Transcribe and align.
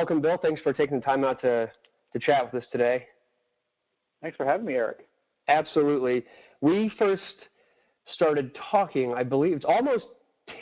welcome, 0.00 0.22
Bill. 0.22 0.38
Thanks 0.40 0.62
for 0.62 0.72
taking 0.72 0.98
the 0.98 1.04
time 1.04 1.24
out 1.24 1.42
to, 1.42 1.70
to 2.14 2.18
chat 2.18 2.42
with 2.50 2.62
us 2.62 2.66
today. 2.72 3.04
Thanks 4.22 4.34
for 4.34 4.46
having 4.46 4.64
me, 4.64 4.72
Eric. 4.72 5.06
Absolutely. 5.46 6.24
We 6.62 6.90
first 6.98 7.20
started 8.14 8.56
talking, 8.70 9.12
I 9.12 9.24
believe, 9.24 9.56
it's 9.56 9.64
almost 9.66 10.06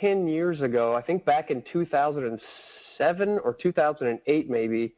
10 0.01 0.27
years 0.27 0.59
ago, 0.59 0.93
I 0.93 1.01
think 1.01 1.23
back 1.23 1.51
in 1.51 1.63
2007 1.71 3.39
or 3.41 3.53
2008 3.53 4.49
maybe, 4.49 4.93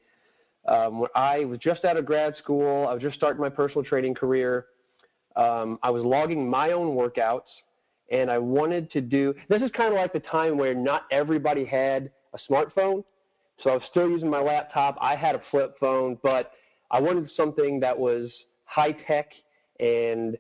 um, 0.68 1.02
when 1.02 1.10
I 1.14 1.46
was 1.46 1.60
just 1.60 1.86
out 1.86 1.98
of 1.98 2.08
grad 2.08 2.36
school. 2.38 2.88
I 2.88 2.96
was 2.96 3.04
just 3.04 3.18
starting 3.18 3.44
my 3.44 3.50
personal 3.50 3.84
training 3.84 4.16
career. 4.16 4.66
Um, 5.36 5.78
I 5.84 5.92
was 5.92 6.04
logging 6.04 6.50
my 6.50 6.72
own 6.72 6.96
workouts, 6.96 7.42
and 8.10 8.32
I 8.32 8.40
wanted 8.40 8.90
to 8.94 9.02
do. 9.02 9.36
This 9.50 9.62
is 9.62 9.70
kind 9.70 9.94
of 9.94 10.00
like 10.00 10.14
the 10.14 10.20
time 10.20 10.58
where 10.58 10.74
not 10.74 11.04
everybody 11.12 11.64
had 11.64 12.10
a 12.34 12.40
smartphone, 12.52 13.04
so 13.64 13.70
I 13.70 13.74
was 13.76 13.84
still 13.90 14.10
using 14.10 14.30
my 14.30 14.42
laptop. 14.42 14.98
I 15.00 15.16
had 15.16 15.36
a 15.36 15.42
flip 15.52 15.76
phone, 15.80 16.18
but 16.24 16.52
I 16.90 17.00
wanted 17.00 17.30
something 17.36 17.80
that 17.82 17.98
was 17.98 18.32
high 18.66 18.94
tech, 19.08 19.32
and 19.80 20.38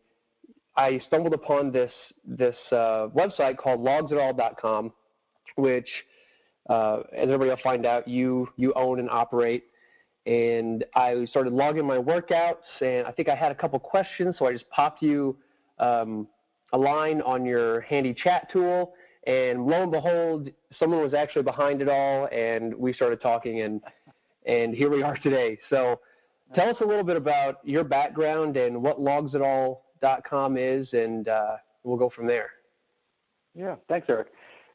I 0.78 1.00
stumbled 1.08 1.34
upon 1.34 1.72
this 1.72 1.92
this 2.26 2.56
uh, 2.72 3.08
website 3.16 3.58
called 3.58 3.82
logsitall.com, 3.82 4.92
which, 5.56 5.90
uh, 6.70 7.02
as 7.14 7.24
everybody 7.24 7.50
will 7.50 7.58
find 7.64 7.86
out, 7.86 8.08
you 8.08 8.50
you 8.58 8.74
own 8.74 9.00
and 9.00 9.10
operate 9.10 9.66
and 10.26 10.86
I 10.96 11.26
started 11.26 11.54
logging 11.54 11.86
my 11.86 11.98
workouts, 11.98 12.58
and 12.80 13.08
I 13.08 13.12
think 13.12 13.28
I 13.28 13.36
had 13.36 13.52
a 13.52 13.56
couple 13.56 13.80
questions, 13.80 14.36
so 14.38 14.46
I 14.46 14.54
just 14.54 14.70
popped 14.70 15.02
you 15.02 15.36
um, 15.80 16.28
a 16.74 16.78
line 16.78 17.22
on 17.22 17.44
your 17.44 17.82
handy 17.82 18.14
chat 18.14 18.48
tool, 18.52 18.94
and 19.26 19.66
lo 19.66 19.84
and 19.84 19.92
behold, 19.92 20.50
someone 20.80 21.02
was 21.02 21.14
actually 21.14 21.44
behind 21.44 21.82
it 21.82 21.90
all, 21.90 22.28
and 22.32 22.74
we 22.74 22.94
started 22.94 23.22
talking, 23.22 23.62
and 23.62 23.82
and 24.46 24.74
here 24.74 24.90
we 24.90 25.04
are 25.04 25.16
today. 25.18 25.60
So, 25.70 26.00
tell 26.56 26.70
us 26.70 26.78
a 26.82 26.86
little 26.86 27.04
bit 27.04 27.18
about 27.18 27.60
your 27.64 27.84
background 27.84 28.58
and 28.58 28.82
what 28.82 29.00
logsitall.com 29.00 30.58
is, 30.58 30.88
and 30.94 31.28
uh, 31.28 31.58
we'll 31.84 31.98
go 31.98 32.10
from 32.10 32.26
there. 32.26 32.50
Yeah, 33.54 33.76
thanks, 33.88 34.08
Eric. 34.10 34.28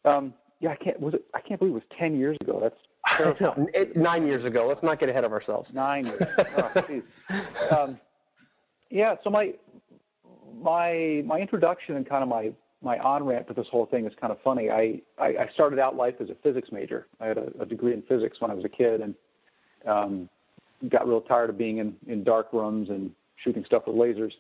Um, 0.05 0.33
yeah, 0.61 0.71
I 0.71 0.77
can't 0.77 1.01
was 1.01 1.15
it, 1.15 1.25
I 1.35 1.41
can't 1.41 1.59
believe 1.59 1.73
it 1.73 1.75
was 1.75 1.99
ten 1.99 2.17
years 2.17 2.37
ago. 2.41 2.61
That's 2.63 2.77
it, 3.75 3.97
nine 3.97 4.27
years 4.27 4.45
ago. 4.45 4.67
Let's 4.69 4.83
not 4.83 5.01
get 5.01 5.09
ahead 5.09 5.25
of 5.25 5.33
ourselves. 5.33 5.69
Nine 5.73 6.07
years. 6.07 6.23
oh, 7.71 7.77
um, 7.77 7.99
yeah. 8.91 9.17
So 9.25 9.31
my 9.31 9.55
my 10.63 11.23
my 11.27 11.41
introduction 11.41 11.97
and 11.97 12.09
kind 12.09 12.23
of 12.23 12.29
my 12.29 12.53
my 12.83 12.99
on 12.99 13.25
ramp 13.25 13.49
to 13.49 13.55
this 13.55 13.67
whole 13.71 13.87
thing 13.87 14.07
is 14.07 14.13
kind 14.21 14.33
of 14.33 14.39
funny. 14.43 14.71
I, 14.71 15.01
I, 15.19 15.27
I 15.27 15.49
started 15.55 15.79
out 15.79 15.97
life 15.97 16.17
as 16.21 16.31
a 16.31 16.35
physics 16.43 16.71
major. 16.71 17.07
I 17.21 17.27
had 17.27 17.39
a, 17.39 17.51
a 17.61 17.67
degree 17.67 17.93
in 17.93 18.03
physics 18.03 18.41
when 18.41 18.51
I 18.51 18.55
was 18.55 18.65
a 18.65 18.69
kid, 18.69 19.01
and 19.01 19.15
um, 19.87 20.29
got 20.89 21.09
real 21.09 21.21
tired 21.21 21.51
of 21.51 21.59
being 21.59 21.79
in, 21.79 21.95
in 22.07 22.23
dark 22.23 22.53
rooms 22.53 22.91
and 22.91 23.11
shooting 23.37 23.65
stuff 23.65 23.85
with 23.87 23.97
lasers. 23.97 24.33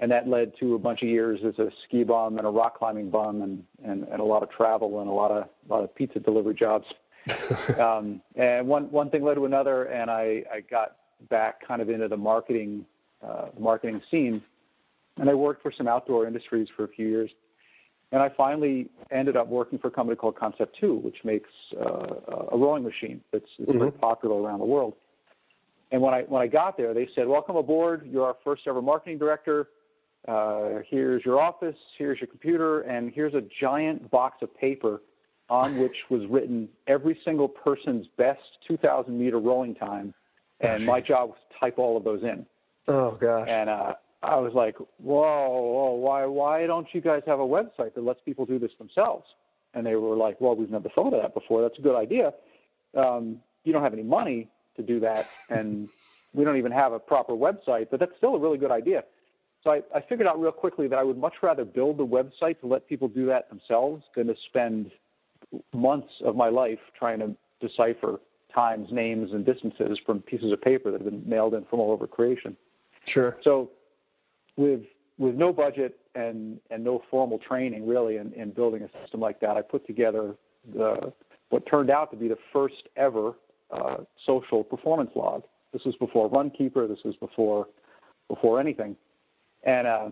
And 0.00 0.10
that 0.10 0.28
led 0.28 0.56
to 0.58 0.74
a 0.74 0.78
bunch 0.78 1.02
of 1.02 1.08
years 1.08 1.40
as 1.46 1.58
a 1.58 1.70
ski 1.84 2.02
bum 2.02 2.38
and 2.38 2.46
a 2.46 2.50
rock 2.50 2.78
climbing 2.78 3.10
bum, 3.10 3.42
and, 3.42 3.62
and, 3.84 4.04
and 4.04 4.20
a 4.20 4.24
lot 4.24 4.42
of 4.42 4.50
travel 4.50 5.00
and 5.00 5.08
a 5.08 5.12
lot 5.12 5.30
of 5.30 5.44
a 5.44 5.72
lot 5.72 5.84
of 5.84 5.94
pizza 5.94 6.18
delivery 6.18 6.54
jobs. 6.54 6.86
um, 7.80 8.20
and 8.34 8.66
one 8.66 8.90
one 8.90 9.08
thing 9.08 9.22
led 9.22 9.34
to 9.34 9.44
another, 9.44 9.84
and 9.84 10.10
I, 10.10 10.42
I 10.52 10.60
got 10.68 10.96
back 11.30 11.66
kind 11.66 11.80
of 11.80 11.88
into 11.88 12.08
the 12.08 12.16
marketing 12.16 12.84
uh, 13.22 13.46
marketing 13.58 14.02
scene, 14.10 14.42
and 15.18 15.30
I 15.30 15.34
worked 15.34 15.62
for 15.62 15.70
some 15.70 15.86
outdoor 15.86 16.26
industries 16.26 16.68
for 16.76 16.84
a 16.84 16.88
few 16.88 17.06
years, 17.06 17.30
and 18.12 18.22
I 18.22 18.28
finally 18.28 18.88
ended 19.10 19.36
up 19.36 19.48
working 19.48 19.78
for 19.78 19.88
a 19.88 19.90
company 19.90 20.16
called 20.16 20.36
Concept 20.36 20.76
Two, 20.80 20.96
which 20.96 21.24
makes 21.24 21.50
uh, 21.80 22.14
a 22.52 22.56
rowing 22.56 22.82
machine 22.82 23.20
that's, 23.32 23.44
that's 23.58 23.70
mm-hmm. 23.70 23.78
very 23.78 23.92
popular 23.92 24.40
around 24.40 24.60
the 24.60 24.66
world. 24.66 24.94
And 25.90 26.00
when 26.00 26.14
I 26.14 26.22
when 26.22 26.42
I 26.42 26.46
got 26.46 26.76
there, 26.76 26.94
they 26.94 27.08
said, 27.14 27.26
"Welcome 27.28 27.56
aboard. 27.56 28.08
You're 28.10 28.26
our 28.26 28.36
first 28.44 28.66
ever 28.66 28.82
marketing 28.82 29.18
director. 29.18 29.68
Uh, 30.26 30.80
here's 30.88 31.24
your 31.24 31.40
office. 31.40 31.76
Here's 31.98 32.20
your 32.20 32.28
computer, 32.28 32.80
and 32.82 33.12
here's 33.12 33.34
a 33.34 33.42
giant 33.60 34.10
box 34.10 34.42
of 34.42 34.54
paper." 34.56 35.00
on 35.50 35.78
which 35.78 35.96
was 36.08 36.24
written 36.26 36.68
every 36.86 37.18
single 37.24 37.48
person's 37.48 38.06
best 38.16 38.58
2,000 38.66 39.18
meter 39.18 39.38
rowing 39.38 39.74
time, 39.74 40.14
and 40.60 40.84
my 40.84 41.00
job 41.00 41.30
was 41.30 41.38
to 41.50 41.58
type 41.58 41.78
all 41.78 41.96
of 41.96 42.04
those 42.04 42.22
in. 42.22 42.46
Oh 42.88 43.12
gosh. 43.12 43.48
And 43.48 43.68
uh, 43.68 43.94
I 44.24 44.36
was 44.36 44.54
like, 44.54 44.76
whoa, 44.78 44.88
whoa, 44.98 45.92
why, 45.94 46.24
why 46.26 46.66
don't 46.66 46.86
you 46.92 47.00
guys 47.00 47.22
have 47.26 47.40
a 47.40 47.46
website 47.46 47.94
that 47.94 48.02
lets 48.02 48.20
people 48.22 48.46
do 48.46 48.58
this 48.58 48.72
themselves? 48.78 49.26
And 49.74 49.84
they 49.84 49.96
were 49.96 50.16
like, 50.16 50.40
well, 50.40 50.54
we've 50.56 50.70
never 50.70 50.88
thought 50.88 51.12
of 51.12 51.22
that 51.22 51.34
before. 51.34 51.62
That's 51.62 51.78
a 51.78 51.82
good 51.82 51.96
idea. 51.96 52.32
Um, 52.96 53.40
you 53.64 53.72
don't 53.72 53.82
have 53.82 53.92
any 53.92 54.02
money 54.02 54.48
to 54.76 54.82
do 54.82 55.00
that, 55.00 55.26
and 55.50 55.88
we 56.32 56.44
don't 56.44 56.56
even 56.56 56.72
have 56.72 56.92
a 56.92 56.98
proper 56.98 57.32
website, 57.32 57.88
but 57.90 58.00
that's 58.00 58.16
still 58.16 58.34
a 58.34 58.38
really 58.38 58.58
good 58.58 58.70
idea. 58.70 59.04
So 59.62 59.70
I, 59.70 59.82
I 59.94 60.00
figured 60.00 60.28
out 60.28 60.40
real 60.40 60.52
quickly 60.52 60.88
that 60.88 60.98
I 60.98 61.02
would 61.02 61.18
much 61.18 61.34
rather 61.42 61.64
build 61.64 61.96
the 61.96 62.06
website 62.06 62.60
to 62.60 62.66
let 62.66 62.86
people 62.88 63.08
do 63.08 63.26
that 63.26 63.48
themselves 63.48 64.04
than 64.14 64.26
to 64.26 64.34
spend 64.46 64.90
months 65.72 66.12
of 66.24 66.36
my 66.36 66.48
life 66.48 66.78
trying 66.98 67.18
to 67.20 67.34
decipher 67.60 68.20
times, 68.54 68.92
names, 68.92 69.32
and 69.32 69.44
distances 69.44 69.98
from 70.04 70.20
pieces 70.20 70.52
of 70.52 70.60
paper 70.60 70.90
that 70.90 71.00
have 71.00 71.10
been 71.10 71.28
mailed 71.28 71.54
in 71.54 71.64
from 71.64 71.80
all 71.80 71.90
over 71.90 72.06
creation. 72.06 72.56
Sure. 73.06 73.36
So, 73.42 73.70
with 74.56 74.82
with 75.18 75.34
no 75.34 75.52
budget 75.52 75.98
and 76.14 76.60
and 76.70 76.82
no 76.82 77.02
formal 77.10 77.38
training 77.38 77.86
really 77.86 78.16
in, 78.16 78.32
in 78.32 78.50
building 78.50 78.82
a 78.82 79.00
system 79.00 79.20
like 79.20 79.40
that, 79.40 79.56
I 79.56 79.62
put 79.62 79.86
together 79.86 80.34
the 80.74 81.12
what 81.50 81.66
turned 81.66 81.90
out 81.90 82.10
to 82.10 82.16
be 82.16 82.28
the 82.28 82.38
first 82.52 82.88
ever 82.96 83.34
uh, 83.70 83.98
social 84.24 84.64
performance 84.64 85.10
log. 85.14 85.44
This 85.72 85.84
was 85.84 85.96
before 85.96 86.30
Runkeeper. 86.30 86.88
This 86.88 87.02
was 87.04 87.16
before 87.16 87.68
before 88.28 88.60
anything, 88.60 88.96
and 89.64 89.86
uh, 89.86 90.08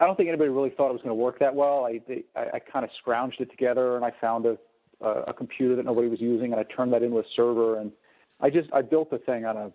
I 0.00 0.06
don't 0.06 0.16
think 0.16 0.28
anybody 0.28 0.50
really 0.50 0.70
thought 0.70 0.90
it 0.90 0.92
was 0.92 1.02
going 1.02 1.16
to 1.16 1.22
work 1.22 1.38
that 1.38 1.54
well. 1.54 1.84
I 1.84 2.00
they, 2.06 2.24
I, 2.36 2.46
I 2.54 2.58
kind 2.58 2.84
of 2.84 2.90
scrounged 3.04 3.40
it 3.40 3.50
together 3.50 3.96
and 3.96 4.04
I 4.04 4.12
found 4.20 4.46
a, 4.46 4.58
a 5.00 5.10
a 5.28 5.32
computer 5.32 5.76
that 5.76 5.84
nobody 5.84 6.08
was 6.08 6.20
using 6.20 6.52
and 6.52 6.60
I 6.60 6.64
turned 6.64 6.92
that 6.92 7.02
into 7.02 7.18
a 7.18 7.24
server 7.34 7.78
and 7.78 7.92
I 8.40 8.50
just 8.50 8.70
I 8.72 8.82
built 8.82 9.10
the 9.10 9.18
thing 9.18 9.44
on 9.44 9.56
a 9.56 9.72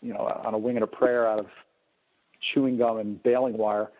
you 0.00 0.12
know 0.12 0.20
on 0.44 0.54
a 0.54 0.58
wing 0.58 0.76
and 0.76 0.84
a 0.84 0.88
prayer 0.88 1.28
out 1.28 1.38
of 1.38 1.46
chewing 2.40 2.78
gum 2.78 2.98
and 2.98 3.22
baling 3.22 3.56
wire. 3.56 3.90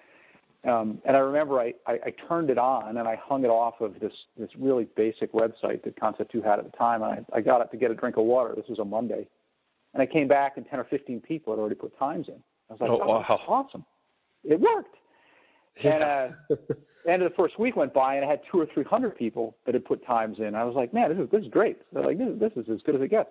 Um, 0.65 0.99
and 1.05 1.17
I 1.17 1.21
remember 1.21 1.61
I, 1.61 1.75
I, 1.87 1.93
I 2.07 2.15
turned 2.29 2.51
it 2.51 2.59
on 2.59 2.97
and 2.97 3.07
I 3.07 3.15
hung 3.15 3.45
it 3.45 3.51
off 3.51 3.81
of 3.81 4.01
this 4.01 4.13
this 4.37 4.51
really 4.59 4.89
basic 4.97 5.33
website 5.33 5.85
that 5.85 5.99
Concept 5.99 6.33
Two 6.33 6.43
had 6.43 6.59
at 6.59 6.65
the 6.65 6.77
time. 6.77 7.03
And 7.03 7.13
I, 7.13 7.39
I 7.39 7.41
got 7.41 7.61
it 7.61 7.71
to 7.71 7.77
get 7.77 7.91
a 7.91 7.95
drink 7.95 8.17
of 8.17 8.25
water. 8.25 8.53
This 8.57 8.67
was 8.69 8.81
a 8.81 8.85
Monday, 8.85 9.29
and 9.95 10.03
I 10.03 10.07
came 10.07 10.27
back 10.27 10.57
and 10.57 10.67
ten 10.67 10.81
or 10.81 10.85
fifteen 10.85 11.21
people 11.21 11.53
had 11.53 11.61
already 11.61 11.77
put 11.77 11.97
times 11.99 12.29
in. 12.29 12.43
I 12.69 12.73
was 12.73 12.81
like, 12.81 12.91
oh, 12.91 13.01
oh 13.01 13.07
wow. 13.07 13.41
awesome! 13.47 13.85
It 14.43 14.59
worked. 14.61 14.97
And 15.85 16.03
uh, 16.03 16.29
the 16.49 17.13
end 17.13 17.23
of 17.23 17.31
the 17.31 17.37
first 17.37 17.61
week 17.61 17.77
went 17.77 17.95
by, 17.95 18.17
and 18.17 18.25
I 18.25 18.29
had 18.29 18.41
two 18.51 18.59
or 18.59 18.67
three 18.67 18.83
hundred 18.83 19.17
people 19.17 19.57
that 19.67 19.75
had 19.75 19.85
put 19.85 20.05
times 20.05 20.41
in. 20.41 20.55
I 20.57 20.65
was 20.65 20.75
like, 20.75 20.93
man, 20.93 21.11
this 21.11 21.19
is 21.25 21.31
this 21.31 21.43
is 21.43 21.49
great. 21.49 21.79
They're 21.93 22.03
like, 22.03 22.19
this, 22.19 22.31
this 22.41 22.53
is 22.57 22.69
as 22.69 22.83
good 22.83 22.97
as 22.97 23.03
it 23.03 23.09
gets. 23.09 23.31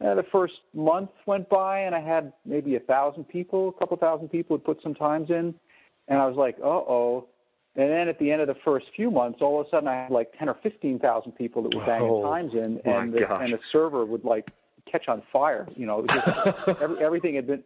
And 0.00 0.18
the 0.18 0.24
first 0.24 0.60
month 0.74 1.10
went 1.24 1.48
by, 1.48 1.80
and 1.80 1.94
I 1.94 2.00
had 2.00 2.32
maybe 2.44 2.76
a 2.76 2.80
thousand 2.80 3.24
people, 3.24 3.68
a 3.68 3.72
couple 3.72 3.96
thousand 3.96 4.28
people 4.28 4.56
had 4.56 4.64
put 4.64 4.82
some 4.82 4.94
times 4.94 5.30
in, 5.30 5.54
and 6.08 6.18
I 6.18 6.26
was 6.26 6.36
like, 6.36 6.56
uh 6.62 6.66
oh. 6.66 7.28
And 7.76 7.90
then 7.90 8.08
at 8.08 8.18
the 8.18 8.30
end 8.30 8.40
of 8.40 8.48
the 8.48 8.56
first 8.64 8.86
few 8.94 9.10
months, 9.10 9.40
all 9.42 9.60
of 9.60 9.66
a 9.66 9.70
sudden 9.70 9.88
I 9.88 9.94
had 9.94 10.10
like 10.10 10.32
ten 10.38 10.48
or 10.48 10.56
fifteen 10.62 10.98
thousand 10.98 11.32
people 11.32 11.62
that 11.62 11.74
were 11.74 11.84
banging 11.84 12.08
oh, 12.08 12.22
times 12.22 12.54
in, 12.54 12.80
and 12.84 13.12
the, 13.12 13.30
and 13.40 13.52
the 13.52 13.60
server 13.70 14.04
would 14.04 14.24
like 14.24 14.48
catch 14.90 15.08
on 15.08 15.22
fire. 15.32 15.68
You 15.76 15.86
know, 15.86 16.06
just, 16.06 16.78
every, 16.80 17.04
everything 17.04 17.34
had 17.34 17.46
been 17.46 17.62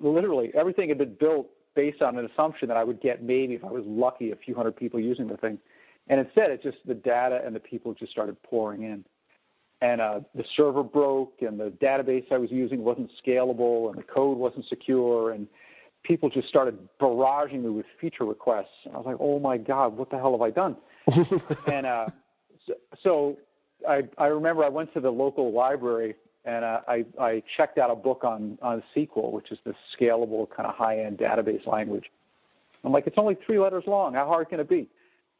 literally 0.00 0.50
everything 0.54 0.88
had 0.88 0.98
been 0.98 1.14
built 1.18 1.48
based 1.74 2.02
on 2.02 2.18
an 2.18 2.26
assumption 2.26 2.68
that 2.68 2.76
I 2.76 2.84
would 2.84 3.00
get 3.00 3.22
maybe 3.22 3.54
if 3.54 3.64
I 3.64 3.70
was 3.70 3.84
lucky 3.86 4.32
a 4.32 4.36
few 4.36 4.54
hundred 4.54 4.76
people 4.76 4.98
using 4.98 5.28
the 5.28 5.36
thing. 5.36 5.58
And 6.08 6.20
instead, 6.20 6.50
it 6.50 6.62
just 6.62 6.78
the 6.86 6.94
data 6.94 7.42
and 7.44 7.54
the 7.54 7.60
people 7.60 7.92
just 7.94 8.12
started 8.12 8.42
pouring 8.42 8.82
in. 8.82 9.04
And 9.82 10.00
uh, 10.00 10.20
the 10.34 10.44
server 10.56 10.82
broke, 10.82 11.42
and 11.42 11.60
the 11.60 11.70
database 11.82 12.32
I 12.32 12.38
was 12.38 12.50
using 12.50 12.82
wasn't 12.82 13.10
scalable, 13.24 13.90
and 13.90 13.98
the 13.98 14.02
code 14.02 14.38
wasn't 14.38 14.64
secure, 14.66 15.32
and 15.32 15.46
people 16.02 16.30
just 16.30 16.48
started 16.48 16.78
barraging 16.98 17.62
me 17.62 17.68
with 17.68 17.84
feature 18.00 18.24
requests. 18.24 18.84
And 18.84 18.94
I 18.94 18.96
was 18.96 19.06
like, 19.06 19.16
"Oh 19.20 19.38
my 19.38 19.58
God, 19.58 19.96
what 19.96 20.08
the 20.10 20.16
hell 20.16 20.32
have 20.32 20.40
I 20.40 20.50
done?" 20.50 20.76
and 21.70 21.84
uh, 21.84 22.06
so, 22.66 22.74
so 23.02 23.36
I, 23.88 24.02
I 24.18 24.26
remember 24.26 24.64
I 24.64 24.68
went 24.68 24.92
to 24.94 25.00
the 25.00 25.10
local 25.10 25.52
library 25.52 26.14
and 26.44 26.64
uh, 26.64 26.80
I, 26.86 27.04
I 27.20 27.42
checked 27.56 27.76
out 27.76 27.90
a 27.90 27.96
book 27.96 28.22
on, 28.22 28.56
on 28.62 28.82
SQL, 28.94 29.32
which 29.32 29.50
is 29.50 29.58
this 29.66 29.74
scalable 29.98 30.48
kind 30.48 30.68
of 30.68 30.76
high-end 30.76 31.18
database 31.18 31.66
language. 31.66 32.04
I'm 32.84 32.92
like, 32.92 33.08
it's 33.08 33.18
only 33.18 33.36
three 33.44 33.58
letters 33.58 33.84
long. 33.86 34.14
How 34.14 34.26
hard 34.26 34.48
can 34.48 34.60
it 34.60 34.68
be? 34.68 34.88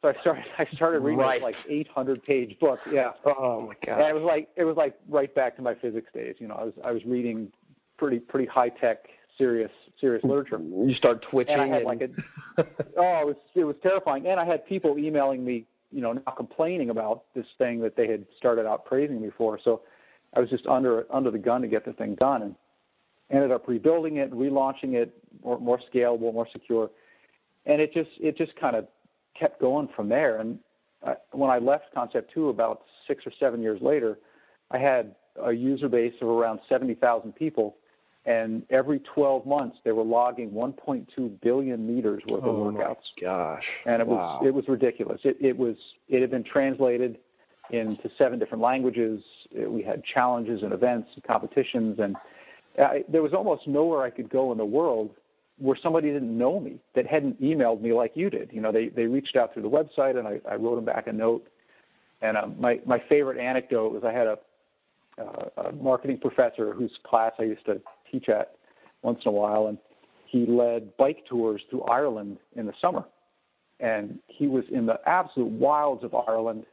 So 0.07 0.11
I 0.17 0.21
started 0.21 0.45
I 0.59 0.67
started 0.77 1.01
reading 1.01 1.19
right. 1.19 1.41
this 1.41 1.43
like 1.43 1.57
800 1.69 2.23
page 2.23 2.59
book. 2.61 2.79
Yeah. 2.91 3.13
Oh 3.25 3.69
my 3.69 3.75
god. 3.85 4.01
And 4.01 4.09
it 4.09 4.15
was 4.15 4.25
like 4.25 4.49
it 4.57 4.65
was 4.65 4.77
like 4.77 4.97
right 5.09 5.35
back 5.35 5.57
to 5.57 5.63
my 5.63 5.75
physics 5.75 6.09
days. 6.15 6.37
You 6.39 6.49
know, 6.49 6.55
I 6.55 6.65
was 6.65 6.75
I 6.85 6.93
was 6.93 7.05
reading 7.05 7.51
pretty 7.99 8.19
pretty 8.19 8.47
high 8.47 8.69
tech 8.69 9.09
serious 9.39 9.71
serious 10.01 10.23
literature. 10.25 10.59
You 10.59 10.95
start 10.95 11.25
twitching. 11.31 11.55
And 11.55 11.63
I 11.63 11.67
had 11.67 11.83
and... 11.83 11.87
like 11.87 12.01
a 12.03 12.67
oh 12.97 13.21
it 13.23 13.27
was 13.27 13.37
it 13.55 13.65
was 13.65 13.77
terrifying. 13.83 14.27
And 14.27 14.39
I 14.39 14.45
had 14.45 14.67
people 14.67 14.99
emailing 14.99 15.45
me, 15.45 15.65
you 15.91 16.03
know, 16.03 16.13
now 16.13 16.33
complaining 16.37 16.91
about 16.91 17.25
this 17.35 17.47
thing 17.59 17.81
that 17.81 17.97
they 17.97 18.07
had 18.07 18.25
started 18.37 18.67
out 18.67 18.85
praising 18.85 19.21
me 19.21 19.31
for. 19.37 19.59
So 19.63 19.83
I 20.35 20.41
was 20.41 20.51
just 20.51 20.67
under 20.67 21.07
under 21.13 21.31
the 21.31 21.39
gun 21.39 21.63
to 21.63 21.69
get 21.69 21.85
the 21.85 21.93
thing 21.95 22.15
done, 22.15 22.43
and 22.43 22.55
ended 23.31 23.51
up 23.51 23.67
rebuilding 23.67 24.17
it, 24.17 24.31
relaunching 24.33 24.95
it, 24.95 25.13
more, 25.43 25.59
more 25.59 25.81
scalable, 25.93 26.33
more 26.33 26.47
secure, 26.53 26.91
and 27.65 27.81
it 27.81 27.93
just 27.93 28.11
it 28.21 28.37
just 28.37 28.55
kind 28.57 28.77
of 28.77 28.87
kept 29.39 29.61
going 29.61 29.89
from 29.95 30.09
there. 30.09 30.39
And 30.39 30.59
I, 31.05 31.15
when 31.33 31.51
I 31.51 31.59
left 31.59 31.95
Concept 31.95 32.33
Two 32.33 32.49
about 32.49 32.83
six 33.07 33.27
or 33.27 33.33
seven 33.39 33.63
years 33.63 33.81
later, 33.81 34.19
I 34.71 34.79
had 34.79 35.15
a 35.43 35.53
user 35.53 35.89
base 35.89 36.15
of 36.21 36.29
around 36.29 36.61
70,000 36.69 37.35
people, 37.35 37.77
and 38.25 38.63
every 38.71 39.01
12 39.01 39.47
months 39.47 39.79
they 39.85 39.93
were 39.93 40.03
logging 40.03 40.51
1.2 40.51 41.41
billion 41.41 41.87
meters 41.87 42.23
worth 42.29 42.43
oh 42.45 42.67
of 42.69 42.75
workouts. 42.75 42.97
gosh! 43.21 43.65
And 43.85 44.01
it 44.01 44.09
wow. 44.09 44.39
was 44.41 44.47
it 44.47 44.55
was 44.55 44.69
ridiculous. 44.69 45.21
It 45.25 45.37
it 45.41 45.57
was 45.57 45.77
it 46.09 46.21
had 46.21 46.31
been 46.31 46.45
translated 46.45 47.19
into 47.71 48.11
seven 48.17 48.39
different 48.39 48.63
languages. 48.63 49.23
Uh, 49.57 49.69
we 49.69 49.83
had 49.83 50.03
challenges 50.05 50.63
and 50.63 50.73
events 50.73 51.11
and 51.15 51.25
competitions, 51.25 51.99
and 51.99 52.17
I, 52.79 53.05
there 53.09 53.23
was 53.23 53.33
almost 53.33 53.67
nowhere 53.67 54.03
I 54.03 54.11
could 54.11 54.29
go 54.29 54.53
in 54.53 54.59
the 54.59 54.65
world 54.65 55.11
where 55.59 55.77
somebody 55.77 56.11
didn't 56.11 56.37
know 56.37 56.61
me 56.61 56.79
that 56.95 57.07
hadn't 57.07 57.41
emailed 57.41 57.81
me 57.81 57.93
like 57.93 58.13
you 58.15 58.29
did. 58.31 58.51
You 58.53 58.61
know, 58.61 58.73
they 58.73 58.89
they 58.89 59.07
reached 59.07 59.37
out 59.37 59.55
through 59.55 59.63
the 59.63 59.71
website, 59.71 60.19
and 60.19 60.29
I, 60.29 60.41
I 60.51 60.57
wrote 60.57 60.77
them 60.77 60.85
back 60.85 61.07
a 61.07 61.13
note. 61.13 61.49
And 62.23 62.37
um, 62.37 62.57
my 62.59 62.81
my 62.85 63.03
favorite 63.09 63.39
anecdote 63.39 63.93
was 63.93 64.05
I 64.05 64.13
had 64.13 64.27
a, 64.27 64.39
uh, 65.19 65.69
a 65.69 65.73
marketing 65.73 66.19
professor 66.19 66.73
whose 66.73 66.99
class 67.05 67.33
I 67.39 67.45
used 67.45 67.65
to 67.67 67.81
teach 68.11 68.29
at 68.29 68.57
once 69.03 69.21
in 69.25 69.29
a 69.29 69.33
while, 69.33 69.67
and 69.69 69.79
he 70.27 70.45
led 70.47 70.97
bike 70.97 71.25
tours 71.27 71.63
through 71.71 71.83
Ireland 71.85 72.39
in 72.55 72.67
the 72.67 72.75
summer. 72.81 73.05
And 73.79 74.19
he 74.27 74.47
was 74.47 74.65
in 74.71 74.87
the 74.87 74.99
absolute 75.07 75.51
wilds 75.51 76.03
of 76.03 76.15
Ireland, 76.15 76.65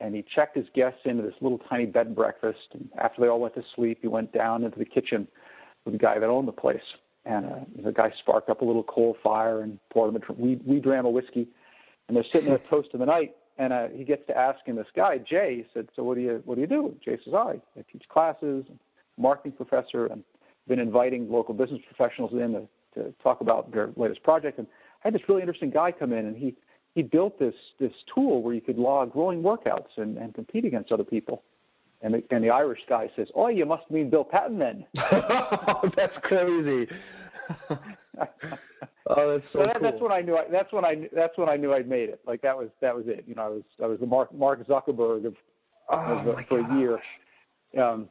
and 0.00 0.14
he 0.14 0.22
checked 0.22 0.56
his 0.56 0.66
guests 0.74 1.00
into 1.04 1.22
this 1.22 1.34
little 1.40 1.58
tiny 1.58 1.86
bed 1.86 2.06
and 2.06 2.16
breakfast. 2.16 2.68
And 2.72 2.88
after 2.98 3.20
they 3.20 3.28
all 3.28 3.40
went 3.40 3.54
to 3.54 3.64
sleep, 3.74 3.98
he 4.00 4.08
went 4.08 4.32
down 4.32 4.62
into 4.64 4.78
the 4.78 4.84
kitchen 4.84 5.26
with 5.84 5.92
the 5.94 5.98
guy 5.98 6.18
that 6.18 6.28
owned 6.28 6.48
the 6.48 6.52
place. 6.52 6.82
And 7.24 7.46
uh, 7.46 7.58
the 7.84 7.92
guy 7.92 8.12
sparked 8.18 8.48
up 8.48 8.62
a 8.62 8.64
little 8.64 8.82
coal 8.82 9.16
fire 9.22 9.62
and 9.62 9.78
poured 9.92 10.14
him 10.14 10.22
a 10.28 10.32
we 10.32 10.56
we 10.66 10.80
dram 10.80 11.06
of 11.06 11.12
whiskey, 11.12 11.46
and 12.08 12.16
they're 12.16 12.24
sitting 12.24 12.48
there 12.48 12.60
toasting 12.70 13.00
the 13.00 13.06
night. 13.06 13.36
And 13.58 13.72
uh, 13.72 13.88
he 13.88 14.02
gets 14.02 14.26
to 14.28 14.36
asking 14.36 14.76
this 14.76 14.88
guy, 14.96 15.18
Jay. 15.18 15.58
He 15.58 15.66
said, 15.72 15.88
"So 15.94 16.02
what 16.02 16.16
do 16.16 16.22
you 16.22 16.42
what 16.44 16.56
do 16.56 16.60
you 16.60 16.66
do?" 16.66 16.96
Jay 17.04 17.18
says, 17.24 17.34
"I 17.34 17.60
I 17.78 17.84
teach 17.92 18.08
classes, 18.08 18.64
marketing 19.18 19.52
professor, 19.52 20.06
and 20.06 20.24
been 20.66 20.78
inviting 20.78 21.30
local 21.30 21.54
business 21.54 21.80
professionals 21.86 22.32
in 22.32 22.52
to, 22.52 22.68
to 22.94 23.14
talk 23.22 23.40
about 23.40 23.70
their 23.72 23.90
latest 23.96 24.22
project." 24.22 24.58
And 24.58 24.66
I 25.04 25.08
had 25.08 25.14
this 25.14 25.28
really 25.28 25.42
interesting 25.42 25.70
guy 25.70 25.92
come 25.92 26.12
in, 26.12 26.26
and 26.26 26.36
he 26.36 26.56
he 26.94 27.02
built 27.02 27.38
this 27.38 27.54
this 27.78 27.92
tool 28.12 28.42
where 28.42 28.54
you 28.54 28.60
could 28.60 28.78
log 28.78 29.14
rowing 29.14 29.42
workouts 29.42 29.96
and, 29.96 30.16
and 30.16 30.34
compete 30.34 30.64
against 30.64 30.90
other 30.90 31.04
people. 31.04 31.42
And 32.02 32.14
the, 32.14 32.24
and 32.30 32.42
the 32.42 32.50
Irish 32.50 32.80
guy 32.88 33.10
says, 33.14 33.28
"Oh, 33.34 33.48
you 33.48 33.64
must 33.64 33.88
mean 33.90 34.10
Bill 34.10 34.24
Patton 34.24 34.58
then." 34.58 34.84
that's 35.96 36.16
crazy. 36.22 36.88
oh, 37.70 37.78
that's 38.18 39.44
so, 39.52 39.60
so 39.60 39.66
that, 39.66 39.74
cool. 39.74 39.82
That's 39.82 40.00
when 40.00 40.12
I 40.12 40.20
knew. 40.20 40.36
I, 40.36 40.44
that's 40.50 40.72
when 40.72 40.84
I. 40.84 41.08
That's 41.14 41.38
when 41.38 41.48
I 41.48 41.56
knew 41.56 41.72
I'd 41.72 41.88
made 41.88 42.08
it. 42.08 42.20
Like 42.26 42.42
that 42.42 42.56
was 42.56 42.70
that 42.80 42.94
was 42.94 43.04
it. 43.06 43.24
You 43.26 43.36
know, 43.36 43.42
I 43.42 43.48
was 43.48 43.62
I 43.82 43.86
was 43.86 44.00
the 44.00 44.06
Mark 44.06 44.34
Mark 44.34 44.66
Zuckerberg 44.66 45.26
of, 45.26 45.36
oh, 45.90 45.96
of 45.96 46.46
for 46.48 46.62
gosh. 46.62 46.70
a 46.70 46.78
year. 46.78 46.98
Um, 47.80 48.08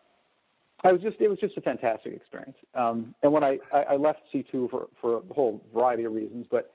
I 0.83 0.91
was 0.91 1.01
just 1.01 1.17
it 1.19 1.27
was 1.27 1.39
just 1.39 1.57
a 1.57 1.61
fantastic 1.61 2.13
experience. 2.13 2.57
Um, 2.73 3.13
and 3.23 3.31
when 3.31 3.43
I, 3.43 3.59
I, 3.73 3.83
I 3.83 3.95
left 3.97 4.21
C2 4.33 4.69
for 4.69 4.87
for 4.99 5.17
a 5.17 5.33
whole 5.33 5.61
variety 5.73 6.05
of 6.05 6.13
reasons, 6.13 6.47
but 6.49 6.71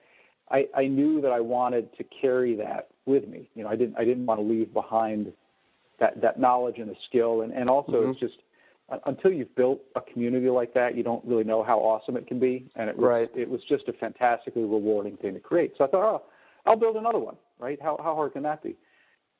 I, 0.50 0.68
I 0.76 0.86
knew 0.86 1.20
that 1.22 1.32
I 1.32 1.40
wanted 1.40 1.96
to 1.96 2.04
carry 2.04 2.54
that 2.56 2.88
with 3.04 3.26
me. 3.26 3.48
You 3.54 3.64
know, 3.64 3.70
I 3.70 3.76
didn't 3.76 3.96
I 3.98 4.04
didn't 4.04 4.26
want 4.26 4.40
to 4.40 4.46
leave 4.46 4.72
behind 4.72 5.32
that 5.98 6.20
that 6.20 6.38
knowledge 6.38 6.78
and 6.78 6.90
the 6.90 6.96
skill, 7.04 7.43
and 7.43 7.52
and 7.52 7.69
also 7.70 7.93
mm-hmm. 7.93 8.10
it's 8.10 8.20
just 8.20 8.38
until 9.04 9.32
you've 9.32 9.54
built 9.56 9.81
a 9.96 10.00
community 10.00 10.48
like 10.48 10.72
that, 10.75 10.96
you 10.96 11.02
don't 11.02 11.25
really 11.25 11.44
know 11.44 11.62
how 11.62 11.78
awesome 11.78 12.16
it 12.16 12.26
can 12.26 12.38
be. 12.38 12.70
And 12.76 12.88
it 12.88 12.96
was, 12.96 13.04
right. 13.04 13.31
it 13.34 13.48
was 13.48 13.62
just 13.64 13.88
a 13.88 13.93
fantastically 13.93 14.62
rewarding 14.62 15.16
thing 15.16 15.34
to 15.34 15.40
create. 15.40 15.75
So 15.76 15.84
I 15.84 15.87
thought, 15.88 16.04
oh, 16.04 16.22
I'll 16.66 16.76
build 16.76 16.96
another 16.96 17.19
one, 17.19 17.37
right? 17.58 17.81
How, 17.82 17.98
how 18.02 18.14
hard 18.14 18.34
can 18.34 18.44
that 18.44 18.62
be? 18.62 18.76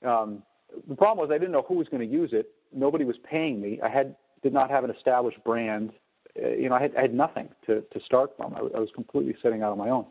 Um, 0.05 0.43
the 0.89 0.97
problem 0.97 1.27
was 1.27 1.33
I 1.33 1.39
didn't 1.39 1.53
know 1.53 1.65
who 1.67 1.75
was 1.75 1.89
going 1.89 2.07
to 2.07 2.13
use 2.13 2.33
it. 2.33 2.51
Nobody 2.73 3.05
was 3.05 3.19
paying 3.19 3.61
me. 3.61 3.81
I 3.81 3.89
had 3.89 4.17
did 4.43 4.53
not 4.53 4.71
have 4.71 4.85
an 4.85 4.91
established 4.91 5.43
brand. 5.45 5.93
Uh, 6.41 6.49
you 6.49 6.69
know, 6.69 6.75
I 6.75 6.83
had, 6.83 6.97
I 6.97 7.03
had 7.03 7.15
nothing 7.15 7.49
to, 7.67 7.83
to 7.83 8.01
start 8.05 8.33
from. 8.37 8.55
I, 8.55 8.59
I 8.77 8.81
was 8.81 8.91
completely 8.95 9.37
sitting 9.43 9.63
out 9.63 9.71
on 9.71 9.79
my 9.79 9.91
own. 9.91 10.07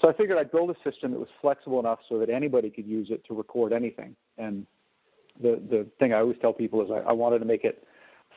So 0.00 0.08
I 0.08 0.12
figured 0.12 0.36
I'd 0.36 0.52
build 0.52 0.70
a 0.70 0.76
system 0.88 1.12
that 1.12 1.18
was 1.18 1.28
flexible 1.40 1.80
enough 1.80 2.00
so 2.08 2.18
that 2.18 2.28
anybody 2.28 2.68
could 2.70 2.86
use 2.86 3.10
it 3.10 3.24
to 3.26 3.34
record 3.34 3.72
anything. 3.72 4.14
And 4.36 4.66
the 5.40 5.60
the 5.70 5.86
thing 5.98 6.12
I 6.12 6.20
always 6.20 6.36
tell 6.40 6.52
people 6.52 6.82
is 6.82 6.90
I, 6.90 7.10
I 7.10 7.12
wanted 7.12 7.38
to 7.40 7.44
make 7.44 7.64
it 7.64 7.84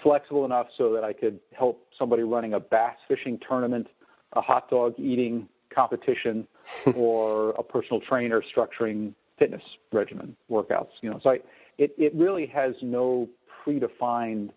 flexible 0.03 0.45
enough 0.45 0.68
so 0.77 0.94
that 0.94 1.03
I 1.03 1.13
could 1.13 1.39
help 1.53 1.86
somebody 1.97 2.24
running 2.24 2.53
a 2.53 2.59
bass 2.59 2.95
fishing 3.07 3.39
tournament, 3.47 3.88
a 4.33 4.42
hot 4.42 4.69
dog 4.69 4.94
eating 4.97 5.47
competition, 5.74 6.47
or 6.95 7.51
a 7.51 7.63
personal 7.63 8.01
trainer 8.01 8.42
structuring 8.56 9.13
fitness 9.38 9.63
regimen 9.92 10.36
workouts. 10.50 10.92
You 11.01 11.12
know, 11.12 11.19
so 11.21 11.31
I, 11.31 11.39
it 11.77 11.94
it 11.97 12.13
really 12.15 12.45
has 12.47 12.75
no 12.81 13.27
predefined 13.65 14.51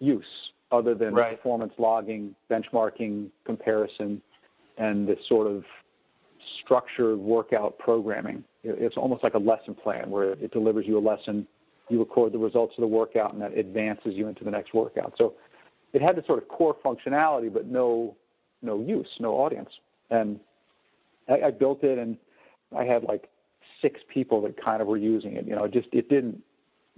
use 0.00 0.24
other 0.70 0.94
than 0.94 1.14
right. 1.14 1.36
performance 1.36 1.72
logging, 1.78 2.34
benchmarking, 2.50 3.30
comparison, 3.44 4.20
and 4.78 5.06
this 5.06 5.18
sort 5.28 5.46
of 5.46 5.64
structured 6.62 7.18
workout 7.18 7.78
programming. 7.78 8.44
It's 8.62 8.96
almost 8.96 9.22
like 9.22 9.34
a 9.34 9.38
lesson 9.38 9.74
plan 9.74 10.10
where 10.10 10.32
it 10.32 10.52
delivers 10.52 10.86
you 10.86 10.98
a 10.98 11.00
lesson 11.00 11.46
you 11.88 11.98
record 11.98 12.32
the 12.32 12.38
results 12.38 12.74
of 12.76 12.82
the 12.82 12.88
workout, 12.88 13.32
and 13.32 13.42
that 13.42 13.56
advances 13.56 14.14
you 14.14 14.28
into 14.28 14.44
the 14.44 14.50
next 14.50 14.74
workout. 14.74 15.14
So 15.16 15.34
it 15.92 16.02
had 16.02 16.16
this 16.16 16.26
sort 16.26 16.42
of 16.42 16.48
core 16.48 16.76
functionality, 16.84 17.52
but 17.52 17.66
no 17.66 18.16
no 18.62 18.80
use, 18.80 19.08
no 19.20 19.32
audience. 19.32 19.70
And 20.10 20.40
I, 21.28 21.42
I 21.42 21.50
built 21.50 21.84
it, 21.84 21.98
and 21.98 22.16
I 22.76 22.84
had 22.84 23.04
like 23.04 23.28
six 23.80 24.00
people 24.08 24.40
that 24.42 24.60
kind 24.62 24.80
of 24.80 24.88
were 24.88 24.96
using 24.96 25.34
it. 25.36 25.46
You 25.46 25.54
know, 25.54 25.64
it 25.64 25.72
just 25.72 25.88
it 25.92 26.08
didn't 26.08 26.42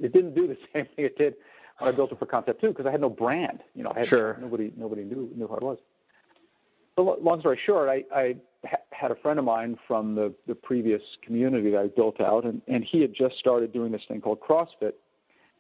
it 0.01 0.13
didn't 0.13 0.35
do 0.35 0.47
the 0.47 0.57
same 0.73 0.87
thing 0.97 1.05
it 1.05 1.19
did 1.19 1.35
when 1.79 1.93
I 1.93 1.97
built 1.97 2.13
it 2.13 2.19
for 2.19 2.27
Concept 2.27 2.61
Two 2.61 2.69
because 2.69 2.87
I 2.87 2.91
had 2.91 3.01
no 3.01 3.11
brand. 3.11 3.63
You 3.75 3.85
know, 3.85 3.93
I 3.95 4.01
had 4.01 4.09
sure. 4.09 4.39
nobody 4.41 4.73
nobody 4.77 5.05
knew 5.05 5.31
knew 5.35 5.49
how 5.49 5.57
it 5.57 5.63
was. 5.63 5.79
So 6.97 7.19
long 7.21 7.41
story 7.41 7.61
short, 7.65 7.89
I, 7.89 8.05
I 8.15 8.37
had 8.91 9.11
a 9.11 9.15
friend 9.17 9.39
of 9.39 9.45
mine 9.45 9.79
from 9.87 10.15
the, 10.15 10.33
the 10.47 10.55
previous 10.55 11.03
community 11.23 11.71
that 11.71 11.79
I 11.79 11.87
built 11.89 12.21
out, 12.21 12.45
and, 12.45 12.63
and 12.69 12.83
he 12.83 13.01
had 13.03 13.13
just 13.13 13.39
started 13.39 13.73
doing 13.73 13.93
this 13.93 14.03
thing 14.09 14.21
called 14.21 14.41
CrossFit. 14.41 14.93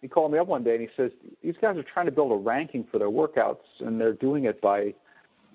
He 0.00 0.09
called 0.09 0.33
me 0.33 0.38
up 0.38 0.47
one 0.47 0.62
day 0.62 0.73
and 0.73 0.81
he 0.81 0.88
says, 0.97 1.11
These 1.43 1.57
guys 1.61 1.76
are 1.76 1.83
trying 1.83 2.07
to 2.07 2.12
build 2.12 2.33
a 2.33 2.37
ranking 2.37 2.87
for 2.90 2.99
their 2.99 3.11
workouts, 3.11 3.64
and 3.81 4.00
they're 4.00 4.12
doing 4.12 4.45
it 4.45 4.61
by 4.61 4.95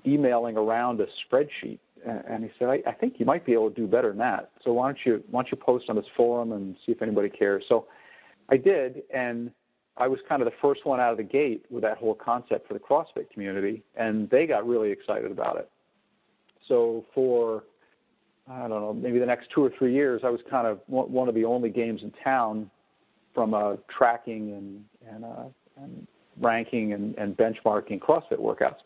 emailing 0.05 0.57
around 0.57 0.99
a 1.01 1.07
spreadsheet. 1.25 1.79
And 2.05 2.43
he 2.43 2.49
said, 2.57 2.67
I, 2.67 2.81
I 2.87 2.93
think 2.93 3.19
you 3.19 3.25
might 3.25 3.45
be 3.45 3.53
able 3.53 3.69
to 3.69 3.75
do 3.75 3.85
better 3.85 4.09
than 4.09 4.17
that. 4.19 4.49
So 4.63 4.73
why 4.73 4.87
don't 4.87 4.97
you 5.05 5.23
why 5.29 5.41
don't 5.41 5.51
you 5.51 5.57
post 5.57 5.89
on 5.89 5.95
this 5.95 6.07
forum 6.17 6.51
and 6.51 6.75
see 6.85 6.91
if 6.91 7.01
anybody 7.01 7.29
cares? 7.29 7.63
So 7.69 7.87
I 8.49 8.57
did, 8.57 9.03
and 9.13 9.51
I 10.01 10.07
was 10.07 10.19
kind 10.27 10.41
of 10.41 10.47
the 10.47 10.57
first 10.59 10.83
one 10.83 10.99
out 10.99 11.11
of 11.11 11.17
the 11.17 11.23
gate 11.23 11.63
with 11.69 11.83
that 11.83 11.99
whole 11.99 12.15
concept 12.15 12.67
for 12.67 12.73
the 12.73 12.79
CrossFit 12.79 13.29
community, 13.29 13.83
and 13.95 14.27
they 14.31 14.47
got 14.47 14.67
really 14.67 14.89
excited 14.89 15.29
about 15.29 15.57
it. 15.57 15.69
So 16.67 17.05
for 17.13 17.65
I 18.49 18.61
don't 18.61 18.81
know, 18.81 18.93
maybe 18.93 19.19
the 19.19 19.27
next 19.27 19.51
two 19.51 19.63
or 19.63 19.69
three 19.69 19.93
years, 19.93 20.21
I 20.23 20.29
was 20.31 20.41
kind 20.49 20.65
of 20.65 20.79
one 20.87 21.29
of 21.29 21.35
the 21.35 21.45
only 21.45 21.69
games 21.69 22.01
in 22.01 22.11
town 22.23 22.71
from 23.31 23.53
uh, 23.53 23.75
tracking 23.87 24.53
and 24.53 24.85
and, 25.07 25.23
uh, 25.23 25.43
and 25.77 26.07
ranking 26.39 26.93
and, 26.93 27.15
and 27.19 27.37
benchmarking 27.37 27.99
CrossFit 27.99 28.39
workouts, 28.39 28.81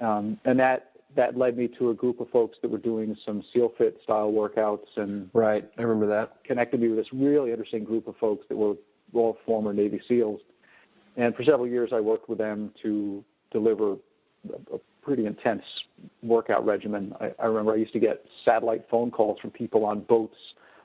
um, 0.00 0.36
and 0.44 0.58
that 0.58 0.90
that 1.14 1.38
led 1.38 1.56
me 1.56 1.68
to 1.68 1.90
a 1.90 1.94
group 1.94 2.18
of 2.20 2.28
folks 2.30 2.58
that 2.60 2.68
were 2.68 2.78
doing 2.78 3.16
some 3.24 3.40
SEALFIT 3.54 4.02
style 4.02 4.32
workouts 4.32 4.96
and 4.96 5.30
right. 5.32 5.64
I 5.78 5.82
remember 5.82 6.08
that 6.08 6.42
connected 6.42 6.80
me 6.80 6.88
with 6.88 6.98
this 6.98 7.12
really 7.12 7.52
interesting 7.52 7.84
group 7.84 8.08
of 8.08 8.16
folks 8.16 8.44
that 8.48 8.56
were 8.56 8.74
all 9.14 9.38
former 9.46 9.72
Navy 9.72 10.00
SEALs, 10.06 10.40
and 11.16 11.34
for 11.34 11.42
several 11.42 11.66
years 11.66 11.92
I 11.92 12.00
worked 12.00 12.28
with 12.28 12.38
them 12.38 12.72
to 12.82 13.24
deliver 13.50 13.92
a, 13.92 14.74
a 14.74 14.78
pretty 15.02 15.26
intense 15.26 15.62
workout 16.22 16.64
regimen. 16.64 17.14
I, 17.20 17.32
I 17.38 17.46
remember 17.46 17.72
I 17.72 17.76
used 17.76 17.92
to 17.92 18.00
get 18.00 18.24
satellite 18.44 18.86
phone 18.90 19.10
calls 19.10 19.38
from 19.40 19.50
people 19.50 19.84
on 19.84 20.00
boats 20.00 20.36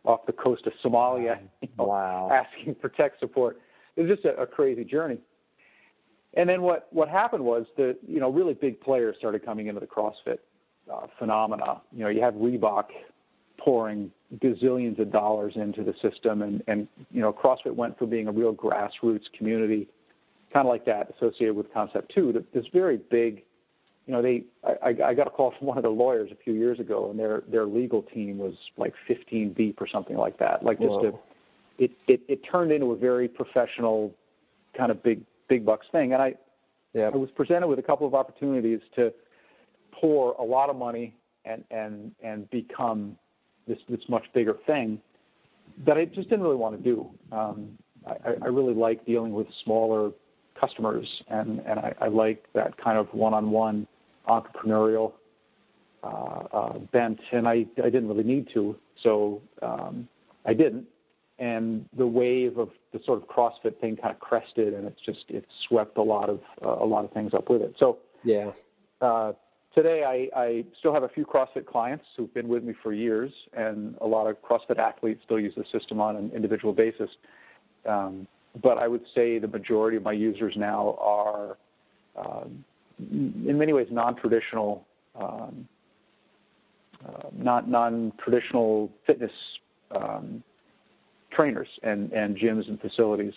off 0.05 0.25
the 0.25 0.33
coast 0.33 0.65
of 0.67 0.74
Somalia, 0.83 1.39
you 1.62 1.69
know, 1.77 1.86
wow. 1.86 2.29
asking 2.31 2.75
for 2.81 2.89
tech 2.89 3.13
support. 3.19 3.59
It 3.95 4.01
was 4.01 4.09
just 4.09 4.25
a, 4.25 4.36
a 4.38 4.48
crazy 4.48 4.83
journey. 4.83 5.17
And 6.36 6.48
then 6.48 6.62
what 6.62 6.88
what 6.91 7.09
happened 7.09 7.43
was 7.43 7.65
that, 7.77 7.98
you 8.07 8.19
know 8.19 8.29
really 8.29 8.53
big 8.53 8.79
players 8.79 9.17
started 9.17 9.43
coming 9.43 9.67
into 9.67 9.79
the 9.79 9.88
CrossFit 9.88 10.39
uh, 10.91 11.07
phenomena. 11.17 11.81
You 11.91 12.03
know, 12.03 12.09
you 12.09 12.21
have 12.21 12.36
Reebok 12.36 12.86
pouring 13.59 14.11
gazillions 14.37 14.99
of 14.99 15.11
dollars 15.11 15.55
into 15.55 15.83
the 15.83 15.93
system, 16.01 16.41
and 16.41 16.63
and 16.67 16.87
you 17.11 17.21
know 17.21 17.31
CrossFit 17.31 17.75
went 17.75 17.97
from 17.97 18.09
being 18.09 18.27
a 18.27 18.31
real 18.31 18.53
grassroots 18.53 19.31
community, 19.37 19.87
kind 20.51 20.65
of 20.65 20.69
like 20.69 20.85
that 20.85 21.13
associated 21.15 21.55
with 21.55 21.71
Concept 21.73 22.11
Two, 22.13 22.31
to 22.33 22.43
this 22.53 22.65
very 22.73 22.97
big 22.97 23.43
you 24.09 24.15
know, 24.15 24.23
they 24.23 24.43
I, 24.63 25.09
I 25.09 25.13
got 25.13 25.27
a 25.27 25.29
call 25.29 25.53
from 25.55 25.67
one 25.67 25.77
of 25.77 25.83
the 25.83 25.89
lawyers 25.91 26.31
a 26.31 26.35
few 26.43 26.53
years 26.53 26.79
ago, 26.79 27.11
and 27.11 27.19
their 27.19 27.43
their 27.47 27.65
legal 27.65 28.01
team 28.01 28.39
was 28.39 28.55
like 28.75 28.95
15 29.07 29.53
deep 29.53 29.79
or 29.79 29.87
something 29.87 30.17
like 30.17 30.39
that. 30.39 30.65
Like 30.65 30.79
just 30.79 30.89
Whoa. 30.89 31.21
a, 31.79 31.83
it, 31.83 31.91
it 32.07 32.21
it 32.27 32.41
turned 32.43 32.71
into 32.71 32.87
a 32.91 32.97
very 32.97 33.27
professional, 33.27 34.11
kind 34.75 34.91
of 34.91 35.03
big 35.03 35.21
big 35.47 35.63
bucks 35.63 35.85
thing. 35.91 36.13
And 36.13 36.23
I, 36.23 36.33
yeah. 36.93 37.11
I 37.13 37.17
was 37.17 37.29
presented 37.29 37.67
with 37.67 37.77
a 37.77 37.83
couple 37.83 38.07
of 38.07 38.15
opportunities 38.15 38.79
to 38.95 39.13
pour 39.91 40.33
a 40.39 40.43
lot 40.43 40.71
of 40.71 40.75
money 40.75 41.15
and 41.45 41.63
and 41.69 42.11
and 42.23 42.49
become 42.49 43.15
this 43.69 43.79
this 43.88 44.01
much 44.09 44.25
bigger 44.33 44.57
thing 44.67 44.99
that 45.85 45.97
I 45.97 46.05
just 46.05 46.29
didn't 46.29 46.43
really 46.43 46.57
want 46.57 46.75
to 46.77 46.83
do. 46.83 47.09
Um, 47.31 47.77
I, 48.05 48.33
I 48.41 48.47
really 48.47 48.73
like 48.73 49.05
dealing 49.05 49.31
with 49.31 49.47
smaller 49.63 50.11
customers, 50.59 51.07
and 51.29 51.59
and 51.65 51.79
I, 51.79 51.93
I 52.01 52.07
like 52.07 52.45
that 52.53 52.75
kind 52.77 52.97
of 52.97 53.07
one-on-one 53.13 53.88
entrepreneurial 54.27 55.13
uh, 56.03 56.07
uh, 56.07 56.77
bent, 56.91 57.19
and 57.31 57.47
I 57.47 57.65
I 57.77 57.89
didn't 57.89 58.09
really 58.09 58.23
need 58.23 58.49
to, 58.53 58.75
so 59.03 59.41
um, 59.61 60.07
I 60.45 60.53
didn't. 60.53 60.85
And 61.38 61.85
the 61.95 62.05
wave 62.05 62.57
of 62.57 62.69
the 62.91 62.99
sort 63.05 63.21
of 63.21 63.27
CrossFit 63.29 63.79
thing 63.79 63.95
kind 63.95 64.13
of 64.13 64.19
crested, 64.19 64.73
and 64.73 64.85
it's 64.85 64.99
just 65.01 65.23
it 65.29 65.45
swept 65.67 65.97
a 65.97 66.01
lot 66.01 66.29
of 66.29 66.41
uh, 66.65 66.83
a 66.83 66.85
lot 66.85 67.05
of 67.05 67.11
things 67.11 67.33
up 67.33 67.49
with 67.49 67.61
it. 67.61 67.75
So 67.77 67.99
yeah. 68.23 68.51
Uh, 68.99 69.31
today 69.73 70.03
I, 70.03 70.39
I 70.39 70.65
still 70.77 70.93
have 70.93 71.03
a 71.03 71.09
few 71.09 71.25
CrossFit 71.25 71.65
clients 71.65 72.05
who've 72.15 72.33
been 72.33 72.47
with 72.47 72.63
me 72.63 72.73
for 72.83 72.93
years, 72.93 73.31
and 73.53 73.95
a 74.01 74.07
lot 74.07 74.27
of 74.27 74.41
CrossFit 74.41 74.77
athletes 74.77 75.21
still 75.25 75.39
use 75.39 75.53
the 75.55 75.65
system 75.71 75.99
on 75.99 76.15
an 76.15 76.31
individual 76.33 76.73
basis. 76.73 77.09
Um, 77.85 78.27
but 78.61 78.77
I 78.77 78.88
would 78.88 79.03
say 79.13 79.39
the 79.39 79.47
majority 79.47 79.97
of 79.97 80.03
my 80.03 80.11
users 80.11 80.55
now 80.57 80.97
are, 80.99 81.57
um, 82.17 82.63
in 82.99 83.57
many 83.57 83.73
ways, 83.73 83.88
non-traditional, 83.91 84.85
um, 85.19 85.67
uh, 87.07 87.29
not 87.38 87.69
non-traditional 87.69 88.91
fitness 89.05 89.31
um, 89.91 90.43
trainers 91.31 91.67
and, 91.83 92.11
and 92.11 92.35
gyms 92.35 92.67
and 92.67 92.81
facilities. 92.81 93.33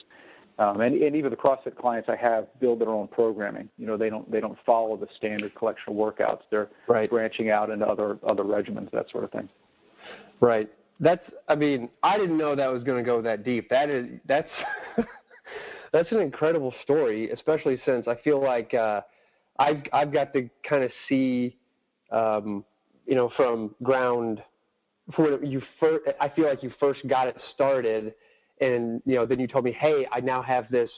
Um, 0.59 0.81
and, 0.81 0.95
and 1.03 1.17
even 1.17 1.31
the 1.31 1.37
CrossFit 1.37 1.77
clients 1.77 2.09
I 2.09 2.17
have 2.17 2.47
build 2.61 2.81
their 2.81 2.91
own 2.91 3.09
programming. 3.09 3.69
You 3.79 3.87
know, 3.87 3.97
they 3.97 4.11
don't 4.11 4.31
they 4.31 4.41
don't 4.41 4.59
follow 4.67 4.97
the 4.97 5.09
standard 5.17 5.55
collection 5.55 5.93
of 5.93 5.97
workouts. 5.97 6.43
They're 6.51 6.69
right. 6.89 7.09
branching 7.09 7.51
out 7.51 7.71
into 7.71 7.87
other 7.87 8.19
other 8.27 8.45
regimens, 8.45 8.91
that 8.93 9.11
sort 9.11 9.25
of 9.25 9.31
thing. 9.31 9.49
Right. 10.41 10.71
That's. 11.01 11.25
I 11.49 11.55
mean, 11.55 11.89
I 12.03 12.19
didn't 12.19 12.37
know 12.37 12.55
that 12.55 12.71
was 12.71 12.85
going 12.85 13.03
to 13.03 13.07
go 13.07 13.23
that 13.23 13.45
deep. 13.45 13.69
That 13.71 13.89
is. 13.89 14.07
That's. 14.27 14.51
that's 15.93 16.11
an 16.13 16.21
incredible 16.21 16.75
story, 16.83 17.31
especially 17.31 17.81
since 17.87 18.07
I 18.07 18.17
feel 18.17 18.43
like 18.43 18.75
uh, 18.75 19.01
I've 19.59 19.83
I've 19.93 20.13
got 20.13 20.33
to 20.35 20.49
kind 20.69 20.85
of 20.85 20.91
see, 21.09 21.57
um, 22.11 22.65
you 23.07 23.15
know, 23.15 23.31
from 23.37 23.75
ground. 23.83 24.43
For 25.17 25.43
you 25.43 25.61
first, 25.81 26.05
I 26.21 26.29
feel 26.29 26.47
like 26.47 26.63
you 26.63 26.73
first 26.79 27.01
got 27.09 27.27
it 27.27 27.37
started 27.55 28.15
and 28.61 29.03
you 29.05 29.15
know 29.15 29.27
then 29.27 29.41
you 29.41 29.47
told 29.47 29.65
me 29.65 29.73
hey 29.73 30.07
i 30.13 30.21
now 30.21 30.43
have 30.43 30.71
this 30.71 30.91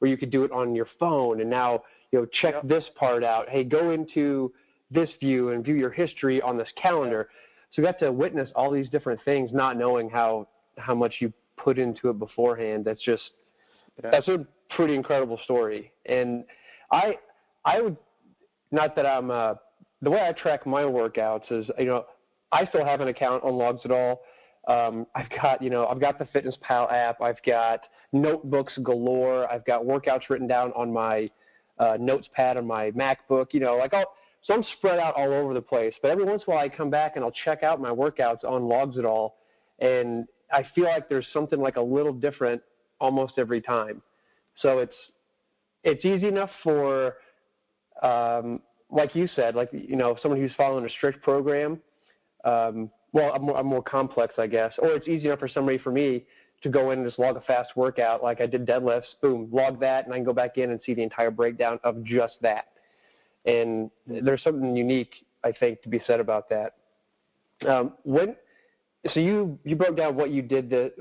where 0.00 0.10
you 0.10 0.16
could 0.16 0.30
do 0.30 0.44
it 0.44 0.50
on 0.50 0.74
your 0.74 0.86
phone 0.98 1.40
and 1.40 1.48
now 1.48 1.82
you 2.10 2.18
know 2.18 2.26
check 2.40 2.54
yep. 2.54 2.68
this 2.68 2.84
part 2.96 3.22
out. 3.22 3.48
Hey 3.48 3.64
go 3.64 3.90
into 3.90 4.52
this 4.90 5.08
view 5.20 5.50
and 5.50 5.64
view 5.64 5.76
your 5.76 5.90
history 5.90 6.42
on 6.42 6.58
this 6.58 6.68
calendar. 6.80 7.28
So 7.70 7.80
you 7.80 7.86
got 7.86 8.00
to 8.00 8.10
witness 8.10 8.50
all 8.56 8.72
these 8.72 8.88
different 8.88 9.20
things 9.24 9.50
not 9.52 9.76
knowing 9.76 10.10
how 10.10 10.48
how 10.76 10.94
much 10.94 11.16
you 11.20 11.32
put 11.56 11.78
into 11.78 12.10
it 12.10 12.18
beforehand. 12.18 12.84
That's 12.84 13.02
just 13.04 13.22
yeah. 14.02 14.10
that's 14.10 14.28
a 14.28 14.46
pretty 14.74 14.94
incredible 14.94 15.38
story. 15.44 15.92
And 16.06 16.44
i 16.90 17.16
i 17.64 17.80
would 17.80 17.96
not 18.72 18.96
that 18.96 19.06
i'm 19.06 19.30
uh 19.30 19.54
the 20.02 20.10
way 20.10 20.20
i 20.26 20.32
track 20.32 20.66
my 20.66 20.82
workouts 20.82 21.52
is 21.52 21.70
you 21.78 21.84
know 21.84 22.04
i 22.50 22.64
still 22.66 22.84
have 22.84 23.00
an 23.00 23.08
account 23.08 23.44
on 23.44 23.52
Logs 23.54 23.82
It 23.84 23.92
All 23.92 24.22
um, 24.68 25.06
I've 25.14 25.30
got, 25.30 25.62
you 25.62 25.70
know, 25.70 25.86
I've 25.86 26.00
got 26.00 26.18
the 26.18 26.26
Fitness 26.26 26.56
Pal 26.60 26.88
app. 26.90 27.20
I've 27.20 27.42
got 27.44 27.80
notebooks 28.12 28.78
galore. 28.82 29.50
I've 29.50 29.64
got 29.64 29.82
workouts 29.82 30.28
written 30.28 30.46
down 30.46 30.72
on 30.76 30.92
my 30.92 31.30
uh, 31.78 31.96
notes 31.98 32.28
pad 32.34 32.56
on 32.56 32.66
my 32.66 32.90
MacBook. 32.90 33.48
You 33.52 33.60
know, 33.60 33.76
like 33.76 33.94
all, 33.94 34.14
so 34.42 34.54
I'm 34.54 34.64
spread 34.78 34.98
out 34.98 35.14
all 35.16 35.32
over 35.32 35.54
the 35.54 35.62
place. 35.62 35.94
But 36.02 36.10
every 36.10 36.24
once 36.24 36.42
in 36.46 36.52
a 36.52 36.56
while, 36.56 36.64
I 36.64 36.68
come 36.68 36.90
back 36.90 37.16
and 37.16 37.24
I'll 37.24 37.32
check 37.44 37.62
out 37.62 37.80
my 37.80 37.90
workouts 37.90 38.44
on 38.44 38.64
Logs 38.68 38.96
It 38.96 39.04
All, 39.04 39.38
and 39.78 40.26
I 40.52 40.64
feel 40.74 40.84
like 40.84 41.08
there's 41.08 41.26
something 41.32 41.60
like 41.60 41.76
a 41.76 41.82
little 41.82 42.12
different 42.12 42.60
almost 43.00 43.34
every 43.38 43.60
time. 43.60 44.02
So 44.56 44.78
it's 44.78 44.94
it's 45.82 46.04
easy 46.04 46.28
enough 46.28 46.50
for, 46.62 47.16
um, 48.02 48.60
like 48.90 49.14
you 49.14 49.26
said, 49.34 49.54
like 49.54 49.70
you 49.72 49.96
know, 49.96 50.16
someone 50.20 50.40
who's 50.40 50.52
following 50.56 50.84
a 50.84 50.90
strict 50.90 51.22
program. 51.22 51.80
Um, 52.44 52.90
well, 53.12 53.32
I'm 53.34 53.42
more, 53.42 53.56
I'm 53.56 53.66
more 53.66 53.82
complex, 53.82 54.34
I 54.38 54.46
guess. 54.46 54.72
Or 54.78 54.88
it's 54.88 55.08
easier 55.08 55.36
for 55.36 55.48
somebody 55.48 55.78
for 55.78 55.90
me 55.90 56.24
to 56.62 56.68
go 56.68 56.90
in 56.90 57.00
and 57.00 57.08
just 57.08 57.18
log 57.18 57.36
a 57.36 57.40
fast 57.40 57.70
workout, 57.74 58.22
like 58.22 58.40
I 58.40 58.46
did 58.46 58.66
deadlifts. 58.66 59.04
Boom, 59.22 59.48
log 59.50 59.80
that, 59.80 60.04
and 60.04 60.12
I 60.12 60.18
can 60.18 60.24
go 60.24 60.32
back 60.32 60.58
in 60.58 60.70
and 60.70 60.80
see 60.84 60.94
the 60.94 61.02
entire 61.02 61.30
breakdown 61.30 61.80
of 61.84 62.04
just 62.04 62.34
that. 62.42 62.68
And 63.46 63.90
there's 64.06 64.42
something 64.42 64.76
unique, 64.76 65.14
I 65.42 65.52
think, 65.52 65.82
to 65.82 65.88
be 65.88 66.00
said 66.06 66.20
about 66.20 66.48
that. 66.50 66.74
Um, 67.66 67.94
when 68.04 68.36
so 69.12 69.20
you 69.20 69.58
you 69.64 69.76
broke 69.76 69.96
down 69.96 70.16
what 70.16 70.30
you 70.30 70.42
did 70.42 70.68
the 70.68 70.92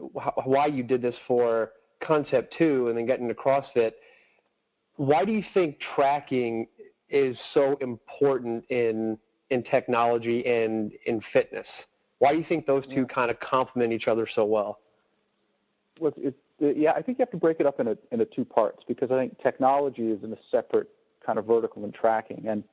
why 0.46 0.68
you 0.68 0.84
did 0.84 1.02
this 1.02 1.16
for 1.28 1.72
concept 2.02 2.56
two, 2.58 2.88
and 2.88 2.98
then 2.98 3.06
getting 3.06 3.28
to 3.28 3.34
CrossFit. 3.34 3.92
Why 4.96 5.26
do 5.26 5.32
you 5.32 5.44
think 5.54 5.78
tracking 5.96 6.68
is 7.10 7.38
so 7.54 7.78
important 7.82 8.66
in 8.70 9.18
in 9.50 9.64
technology 9.64 10.46
and 10.46 10.94
in 11.06 11.22
fitness? 11.34 11.68
Why 12.20 12.34
do 12.34 12.38
you 12.38 12.46
think 12.48 12.66
those 12.66 12.86
two 12.94 13.06
kind 13.06 13.32
of 13.32 13.40
complement 13.40 13.94
each 13.94 14.08
other 14.08 14.28
so 14.34 14.46
well? 14.46 14.80
It, 16.02 16.36
yeah, 16.60 16.92
I 16.92 17.02
think 17.02 17.18
you 17.18 17.24
have 17.24 17.32
to 17.32 17.38
break 17.38 17.60
it 17.60 17.66
up 17.66 17.80
into 17.80 17.98
into 18.12 18.26
two 18.26 18.46
parts 18.46 18.84
because 18.88 19.12
I 19.12 19.18
think 19.18 19.42
technology 19.42 20.12
is 20.12 20.24
in 20.24 20.32
a 20.34 20.38
separate 20.52 20.90
kind 21.26 21.40
of 21.40 21.46
vertical 21.46 21.82
than 21.82 21.92
tracking. 21.92 22.46
And 22.48 22.64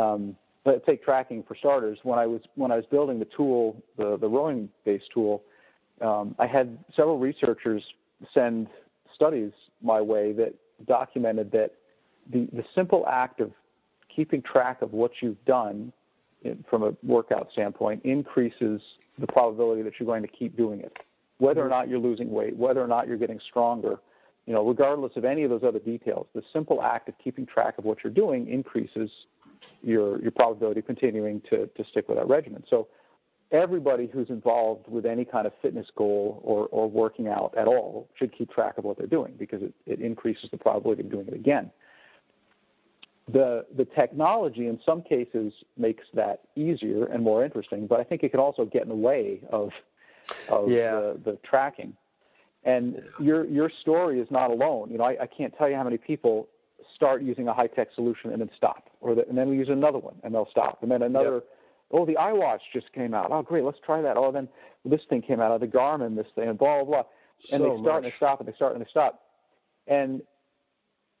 um, 0.00 0.36
let's 0.64 0.84
take 0.86 1.04
tracking 1.04 1.42
for 1.42 1.54
starters. 1.56 1.98
When 2.02 2.18
I 2.18 2.26
was 2.26 2.42
when 2.54 2.70
I 2.70 2.76
was 2.76 2.86
building 2.86 3.18
the 3.18 3.24
tool, 3.26 3.82
the 3.96 4.16
the 4.16 4.28
rowing 4.28 4.68
based 4.84 5.10
tool, 5.12 5.42
um, 6.00 6.34
I 6.38 6.46
had 6.46 6.78
several 6.94 7.18
researchers 7.18 7.82
send 8.32 8.68
studies 9.14 9.52
my 9.82 10.00
way 10.00 10.32
that 10.32 10.54
documented 10.86 11.50
that 11.52 11.72
the 12.32 12.48
the 12.52 12.64
simple 12.74 13.04
act 13.08 13.40
of 13.40 13.52
keeping 14.08 14.42
track 14.42 14.82
of 14.82 14.92
what 14.92 15.10
you've 15.20 15.42
done 15.44 15.92
from 16.68 16.82
a 16.82 16.94
workout 17.02 17.48
standpoint 17.52 18.02
increases 18.04 18.80
the 19.18 19.26
probability 19.26 19.82
that 19.82 19.94
you're 19.98 20.06
going 20.06 20.22
to 20.22 20.28
keep 20.28 20.56
doing 20.56 20.80
it. 20.80 20.96
Whether 21.38 21.60
or 21.60 21.64
mm-hmm. 21.64 21.70
not 21.70 21.88
you're 21.88 21.98
losing 21.98 22.30
weight, 22.30 22.56
whether 22.56 22.82
or 22.82 22.86
not 22.86 23.08
you're 23.08 23.16
getting 23.16 23.40
stronger, 23.40 23.98
you 24.46 24.52
know, 24.52 24.66
regardless 24.66 25.16
of 25.16 25.24
any 25.24 25.44
of 25.44 25.50
those 25.50 25.62
other 25.62 25.78
details, 25.78 26.26
the 26.34 26.42
simple 26.52 26.82
act 26.82 27.08
of 27.08 27.14
keeping 27.22 27.46
track 27.46 27.78
of 27.78 27.84
what 27.84 27.98
you're 28.02 28.12
doing 28.12 28.48
increases 28.48 29.10
your 29.82 30.20
your 30.20 30.32
probability 30.32 30.80
of 30.80 30.86
continuing 30.86 31.40
to, 31.42 31.68
to 31.68 31.84
stick 31.84 32.08
with 32.08 32.18
that 32.18 32.26
regimen. 32.28 32.64
So 32.68 32.88
everybody 33.52 34.06
who's 34.06 34.30
involved 34.30 34.88
with 34.88 35.06
any 35.06 35.24
kind 35.24 35.46
of 35.46 35.52
fitness 35.60 35.86
goal 35.94 36.40
or, 36.42 36.66
or 36.68 36.88
working 36.88 37.28
out 37.28 37.54
at 37.56 37.68
all 37.68 38.08
should 38.14 38.36
keep 38.36 38.50
track 38.50 38.78
of 38.78 38.84
what 38.84 38.98
they're 38.98 39.06
doing 39.06 39.34
because 39.38 39.62
it, 39.62 39.72
it 39.86 40.00
increases 40.00 40.50
the 40.50 40.56
probability 40.56 41.02
of 41.02 41.10
doing 41.10 41.28
it 41.28 41.34
again 41.34 41.70
the 43.32 43.66
the 43.76 43.84
technology 43.84 44.68
in 44.68 44.78
some 44.84 45.02
cases 45.02 45.52
makes 45.76 46.04
that 46.14 46.42
easier 46.56 47.06
and 47.06 47.22
more 47.22 47.44
interesting, 47.44 47.86
but 47.86 48.00
I 48.00 48.04
think 48.04 48.22
it 48.22 48.30
can 48.30 48.40
also 48.40 48.64
get 48.64 48.82
in 48.82 48.88
the 48.88 48.94
way 48.94 49.40
of 49.50 49.70
of 50.48 50.70
yeah. 50.70 50.92
the, 50.92 51.20
the 51.24 51.38
tracking. 51.42 51.94
And 52.64 53.02
your 53.18 53.44
your 53.46 53.70
story 53.80 54.20
is 54.20 54.30
not 54.30 54.50
alone. 54.50 54.90
You 54.90 54.98
know, 54.98 55.04
I, 55.04 55.16
I 55.22 55.26
can't 55.26 55.56
tell 55.56 55.68
you 55.68 55.76
how 55.76 55.84
many 55.84 55.98
people 55.98 56.48
start 56.94 57.22
using 57.22 57.48
a 57.48 57.54
high 57.54 57.66
tech 57.66 57.88
solution 57.94 58.32
and 58.32 58.40
then 58.40 58.50
stop, 58.56 58.90
or 59.00 59.14
the, 59.14 59.26
and 59.28 59.36
then 59.36 59.48
we 59.48 59.56
use 59.56 59.68
another 59.68 59.98
one 59.98 60.14
and 60.22 60.34
they'll 60.34 60.50
stop, 60.50 60.82
and 60.82 60.90
then 60.90 61.02
another. 61.02 61.34
Yep. 61.34 61.44
Oh, 61.94 62.06
the 62.06 62.14
iWatch 62.14 62.60
just 62.72 62.90
came 62.94 63.12
out. 63.12 63.30
Oh, 63.30 63.42
great, 63.42 63.64
let's 63.64 63.80
try 63.84 64.00
that. 64.00 64.16
Oh, 64.16 64.32
then 64.32 64.48
this 64.84 65.02
thing 65.10 65.20
came 65.20 65.40
out. 65.40 65.50
of 65.50 65.60
the 65.60 65.66
Garmin, 65.66 66.16
this 66.16 66.26
thing, 66.34 66.48
and 66.48 66.58
blah 66.58 66.82
blah 66.82 67.02
blah. 67.02 67.04
And 67.50 67.60
so 67.60 67.76
they 67.76 67.82
start 67.82 67.84
much. 67.84 67.94
and 67.96 68.04
they 68.04 68.16
stop 68.16 68.40
and 68.40 68.48
they 68.48 68.52
start 68.54 68.72
and 68.74 68.84
they 68.84 68.88
stop. 68.88 69.22
And 69.88 70.22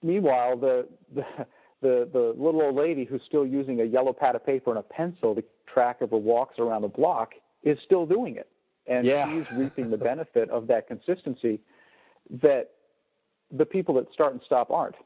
meanwhile, 0.02 0.56
the 0.56 0.86
the 1.14 1.24
the 1.82 2.08
the 2.12 2.34
little 2.42 2.62
old 2.62 2.76
lady 2.76 3.04
who's 3.04 3.22
still 3.26 3.46
using 3.46 3.80
a 3.80 3.84
yellow 3.84 4.12
pad 4.12 4.34
of 4.34 4.46
paper 4.46 4.70
and 4.70 4.78
a 4.78 4.82
pencil 4.82 5.34
to 5.34 5.44
track 5.66 6.00
of 6.00 6.10
her 6.10 6.16
walks 6.16 6.58
around 6.58 6.82
the 6.82 6.88
block 6.88 7.32
is 7.62 7.78
still 7.84 8.06
doing 8.06 8.36
it, 8.36 8.48
and 8.86 9.06
yeah. 9.06 9.28
she's 9.28 9.46
reaping 9.56 9.90
the 9.90 9.96
benefit 9.96 10.48
of 10.50 10.66
that 10.68 10.86
consistency 10.86 11.60
that 12.42 12.70
the 13.50 13.66
people 13.66 13.94
that 13.94 14.10
start 14.12 14.32
and 14.32 14.42
stop 14.42 14.70
aren't. 14.70 14.96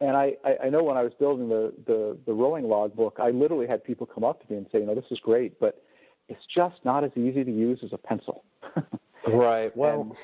And 0.00 0.16
I, 0.16 0.34
I 0.62 0.68
know 0.68 0.84
when 0.84 0.96
I 0.96 1.02
was 1.02 1.12
building 1.18 1.48
the, 1.48 1.72
the, 1.86 2.16
the 2.24 2.32
rowing 2.32 2.68
log 2.68 2.94
book, 2.94 3.16
I 3.20 3.30
literally 3.30 3.66
had 3.66 3.82
people 3.82 4.06
come 4.06 4.22
up 4.22 4.40
to 4.40 4.52
me 4.52 4.58
and 4.58 4.66
say, 4.70 4.78
you 4.78 4.86
know, 4.86 4.94
this 4.94 5.10
is 5.10 5.18
great, 5.18 5.58
but 5.58 5.82
it's 6.28 6.46
just 6.46 6.76
not 6.84 7.02
as 7.02 7.10
easy 7.16 7.42
to 7.42 7.50
use 7.50 7.80
as 7.82 7.92
a 7.92 7.98
pencil. 7.98 8.44
right. 9.26 9.76
Well, 9.76 10.16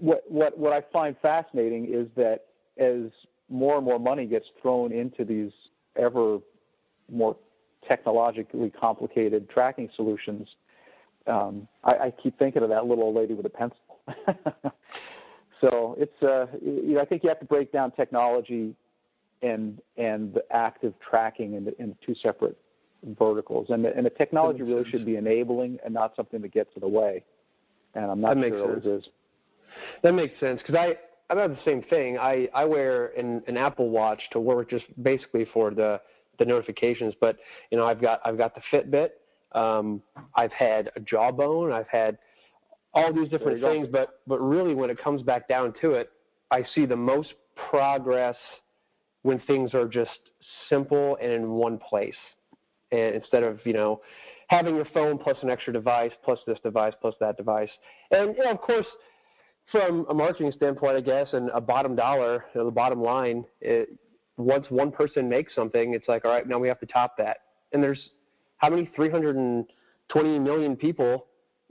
what, 0.00 0.22
what, 0.28 0.56
what 0.58 0.72
I 0.72 0.82
find 0.90 1.16
fascinating 1.20 1.92
is 1.92 2.08
that 2.16 2.46
as 2.78 3.10
more 3.48 3.76
and 3.76 3.84
more 3.84 3.98
money 3.98 4.26
gets 4.26 4.46
thrown 4.60 4.92
into 4.92 5.24
these 5.24 5.52
ever 5.96 6.38
more 7.10 7.36
technologically 7.86 8.70
complicated 8.70 9.48
tracking 9.48 9.88
solutions, 9.94 10.48
um, 11.26 11.68
I, 11.84 11.92
I 11.92 12.10
keep 12.10 12.38
thinking 12.38 12.62
of 12.62 12.68
that 12.70 12.86
little 12.86 13.04
old 13.04 13.16
lady 13.16 13.34
with 13.34 13.46
a 13.46 13.50
pencil. 13.50 13.78
So 15.60 15.96
it's 15.98 16.22
uh, 16.22 16.46
you 16.62 16.94
know, 16.94 17.00
I 17.00 17.04
think 17.04 17.22
you 17.22 17.28
have 17.28 17.40
to 17.40 17.46
break 17.46 17.72
down 17.72 17.90
technology 17.92 18.74
and 19.42 19.80
and 19.96 20.34
the 20.34 20.44
active 20.50 20.94
tracking 21.08 21.54
into, 21.54 21.80
into 21.80 21.96
two 22.04 22.14
separate 22.14 22.58
verticals. 23.18 23.68
And 23.70 23.84
the, 23.84 23.96
and 23.96 24.04
the 24.04 24.10
technology 24.10 24.62
really 24.62 24.82
sense. 24.82 24.88
should 24.88 25.06
be 25.06 25.16
enabling 25.16 25.78
and 25.84 25.94
not 25.94 26.14
something 26.16 26.40
that 26.42 26.52
gets 26.52 26.70
in 26.74 26.80
the 26.80 26.88
way. 26.88 27.24
And 27.94 28.10
I'm 28.10 28.20
not 28.20 28.34
that 28.34 28.48
sure 28.48 28.76
it 28.76 28.86
is. 28.86 29.04
That 30.02 30.12
makes 30.12 30.38
sense 30.40 30.60
because 30.60 30.74
I 30.74 30.96
I 31.28 31.36
have 31.36 31.50
the 31.50 31.62
same 31.64 31.82
thing. 31.82 32.18
I 32.18 32.48
I 32.54 32.64
wear 32.64 33.08
an, 33.18 33.42
an 33.46 33.56
Apple 33.56 33.90
Watch 33.90 34.22
to 34.32 34.40
work 34.40 34.70
just 34.70 34.84
basically 35.02 35.46
for 35.52 35.70
the 35.70 36.00
the 36.38 36.44
notifications. 36.44 37.14
But 37.20 37.36
you 37.70 37.78
know 37.78 37.86
I've 37.86 38.00
got 38.00 38.20
I've 38.24 38.38
got 38.38 38.54
the 38.54 38.62
Fitbit. 38.72 39.10
Um, 39.52 40.02
I've 40.34 40.52
had 40.52 40.90
a 40.96 41.00
Jawbone. 41.00 41.72
I've 41.72 41.88
had 41.88 42.18
all 42.94 43.12
these 43.12 43.28
different 43.28 43.60
things. 43.60 43.88
But 43.90 44.20
but 44.26 44.38
really, 44.40 44.74
when 44.74 44.90
it 44.90 44.98
comes 45.02 45.22
back 45.22 45.48
down 45.48 45.74
to 45.80 45.92
it, 45.92 46.10
I 46.50 46.64
see 46.74 46.86
the 46.86 46.96
most 46.96 47.34
progress 47.70 48.36
when 49.22 49.40
things 49.40 49.74
are 49.74 49.88
just 49.88 50.18
simple 50.68 51.18
and 51.20 51.32
in 51.32 51.50
one 51.50 51.78
place, 51.78 52.14
and 52.92 53.14
instead 53.14 53.42
of 53.42 53.60
you 53.64 53.72
know 53.72 54.00
having 54.48 54.76
your 54.76 54.86
phone 54.94 55.18
plus 55.18 55.36
an 55.42 55.50
extra 55.50 55.72
device 55.72 56.12
plus 56.24 56.38
this 56.46 56.58
device 56.60 56.94
plus 57.00 57.14
that 57.20 57.36
device, 57.36 57.70
and 58.10 58.36
you 58.36 58.44
know, 58.44 58.52
of 58.52 58.60
course. 58.60 58.86
From 59.72 60.06
a 60.08 60.14
marketing 60.14 60.52
standpoint, 60.52 60.96
I 60.96 61.00
guess, 61.00 61.32
and 61.32 61.50
a 61.50 61.60
bottom 61.60 61.96
dollar, 61.96 62.44
you 62.54 62.60
know, 62.60 62.66
the 62.66 62.70
bottom 62.70 63.02
line, 63.02 63.44
it, 63.60 63.88
once 64.36 64.66
one 64.70 64.92
person 64.92 65.28
makes 65.28 65.54
something, 65.54 65.94
it's 65.94 66.08
like, 66.08 66.24
all 66.24 66.30
right, 66.30 66.46
now 66.46 66.58
we 66.58 66.68
have 66.68 66.78
to 66.80 66.86
top 66.86 67.16
that. 67.18 67.38
And 67.72 67.82
there's 67.82 68.10
how 68.58 68.70
many 68.70 68.90
320 68.94 70.38
million 70.38 70.76
people 70.76 71.26